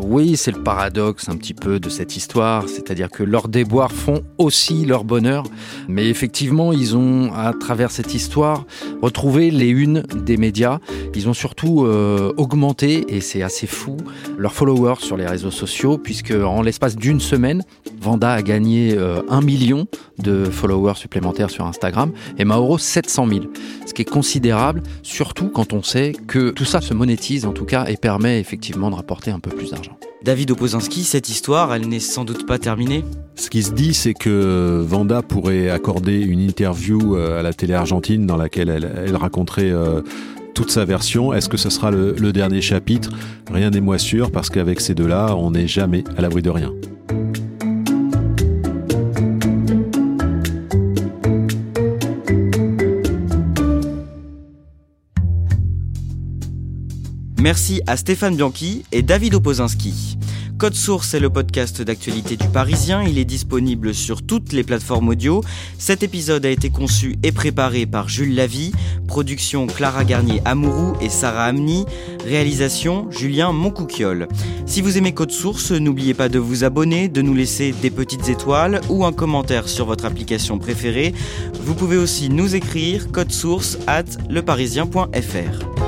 Oui, 0.00 0.36
c'est 0.36 0.52
le 0.52 0.62
paradoxe 0.62 1.28
un 1.28 1.36
petit 1.36 1.54
peu 1.54 1.80
de 1.80 1.88
cette 1.88 2.16
histoire, 2.16 2.68
c'est-à-dire 2.68 3.10
que 3.10 3.22
leurs 3.22 3.48
déboires 3.48 3.92
font 3.92 4.22
aussi 4.38 4.84
leur 4.84 5.04
bonheur, 5.04 5.44
mais 5.88 6.08
effectivement, 6.08 6.72
ils 6.72 6.96
ont, 6.96 7.32
à 7.34 7.52
travers 7.52 7.90
cette 7.90 8.14
histoire, 8.14 8.64
retrouvé 9.02 9.50
les 9.50 9.68
unes 9.68 10.04
des 10.14 10.36
médias. 10.36 10.78
Ils 11.14 11.28
ont 11.28 11.34
surtout 11.34 11.84
euh, 11.84 12.32
augmenté, 12.36 13.04
et 13.08 13.20
c'est 13.20 13.42
assez 13.42 13.66
fou, 13.66 13.96
leurs 14.36 14.54
followers 14.54 15.00
sur 15.00 15.16
les 15.16 15.26
réseaux 15.26 15.50
sociaux, 15.50 15.98
puisque 15.98 16.30
en 16.32 16.62
l'espace 16.62 16.94
d'une 16.94 17.20
semaine, 17.20 17.64
Vanda 18.00 18.32
a 18.32 18.42
gagné 18.42 18.94
euh, 18.96 19.22
un 19.28 19.40
million 19.40 19.86
de 20.18 20.44
followers 20.44 20.94
supplémentaires 20.94 21.50
sur 21.50 21.66
Instagram, 21.66 22.12
et 22.38 22.44
Mauro 22.44 22.78
700 22.78 23.26
000, 23.28 23.40
ce 23.40 23.77
qui 23.98 24.02
est 24.02 24.04
considérable, 24.04 24.84
surtout 25.02 25.48
quand 25.48 25.72
on 25.72 25.82
sait 25.82 26.12
que 26.28 26.50
tout 26.50 26.64
ça 26.64 26.80
se 26.80 26.94
monétise 26.94 27.44
en 27.46 27.52
tout 27.52 27.64
cas 27.64 27.86
et 27.86 27.96
permet 27.96 28.38
effectivement 28.38 28.90
de 28.90 28.94
rapporter 28.94 29.32
un 29.32 29.40
peu 29.40 29.50
plus 29.50 29.72
d'argent. 29.72 29.98
David 30.22 30.52
Opozinski, 30.52 31.02
cette 31.02 31.28
histoire, 31.28 31.74
elle 31.74 31.88
n'est 31.88 31.98
sans 31.98 32.24
doute 32.24 32.46
pas 32.46 32.60
terminée 32.60 33.04
Ce 33.34 33.50
qui 33.50 33.64
se 33.64 33.72
dit, 33.72 33.94
c'est 33.94 34.14
que 34.14 34.84
Vanda 34.86 35.22
pourrait 35.22 35.68
accorder 35.70 36.20
une 36.20 36.38
interview 36.38 37.16
euh, 37.16 37.40
à 37.40 37.42
la 37.42 37.52
télé 37.52 37.74
argentine 37.74 38.24
dans 38.24 38.36
laquelle 38.36 38.68
elle, 38.68 39.16
raconterait 39.16 39.72
euh, 39.72 40.02
toute 40.54 40.70
sa 40.70 40.84
version. 40.84 41.32
Est-ce 41.32 41.48
que 41.48 41.56
ce 41.56 41.68
sera 41.68 41.90
le, 41.90 42.14
le 42.16 42.32
dernier 42.32 42.60
chapitre? 42.60 43.10
Rien 43.50 43.70
n'est 43.70 43.80
moins 43.80 43.98
sûr 43.98 44.30
parce 44.30 44.48
qu'avec 44.48 44.80
ces 44.80 44.94
deux-là, 44.94 45.34
on 45.36 45.50
n'est 45.50 45.66
jamais 45.66 46.04
à 46.16 46.22
l'abri 46.22 46.42
de 46.42 46.50
rien. 46.50 46.72
Merci 57.48 57.80
à 57.86 57.96
Stéphane 57.96 58.36
Bianchi 58.36 58.84
et 58.92 59.00
David 59.00 59.34
Opozinski. 59.34 60.18
Code 60.58 60.74
Source 60.74 61.14
est 61.14 61.18
le 61.18 61.30
podcast 61.30 61.80
d'actualité 61.80 62.36
du 62.36 62.46
Parisien. 62.46 63.02
Il 63.02 63.16
est 63.16 63.24
disponible 63.24 63.94
sur 63.94 64.20
toutes 64.20 64.52
les 64.52 64.64
plateformes 64.64 65.08
audio. 65.08 65.42
Cet 65.78 66.02
épisode 66.02 66.44
a 66.44 66.50
été 66.50 66.68
conçu 66.68 67.16
et 67.22 67.32
préparé 67.32 67.86
par 67.86 68.10
Jules 68.10 68.34
Lavie. 68.34 68.72
Production 69.06 69.66
Clara 69.66 70.04
Garnier-Amouroux 70.04 70.92
et 71.00 71.08
Sarah 71.08 71.46
Amni. 71.46 71.86
Réalisation 72.22 73.10
Julien 73.10 73.52
Moncouquiole. 73.52 74.28
Si 74.66 74.82
vous 74.82 74.98
aimez 74.98 75.14
Code 75.14 75.32
Source, 75.32 75.70
n'oubliez 75.70 76.12
pas 76.12 76.28
de 76.28 76.38
vous 76.38 76.64
abonner, 76.64 77.08
de 77.08 77.22
nous 77.22 77.32
laisser 77.32 77.72
des 77.72 77.90
petites 77.90 78.28
étoiles 78.28 78.82
ou 78.90 79.06
un 79.06 79.12
commentaire 79.12 79.70
sur 79.70 79.86
votre 79.86 80.04
application 80.04 80.58
préférée. 80.58 81.14
Vous 81.62 81.74
pouvez 81.74 81.96
aussi 81.96 82.28
nous 82.28 82.54
écrire 82.54 83.10
code 83.10 83.32
source 83.32 83.78
at 83.86 84.04
leparisien.fr. 84.28 85.87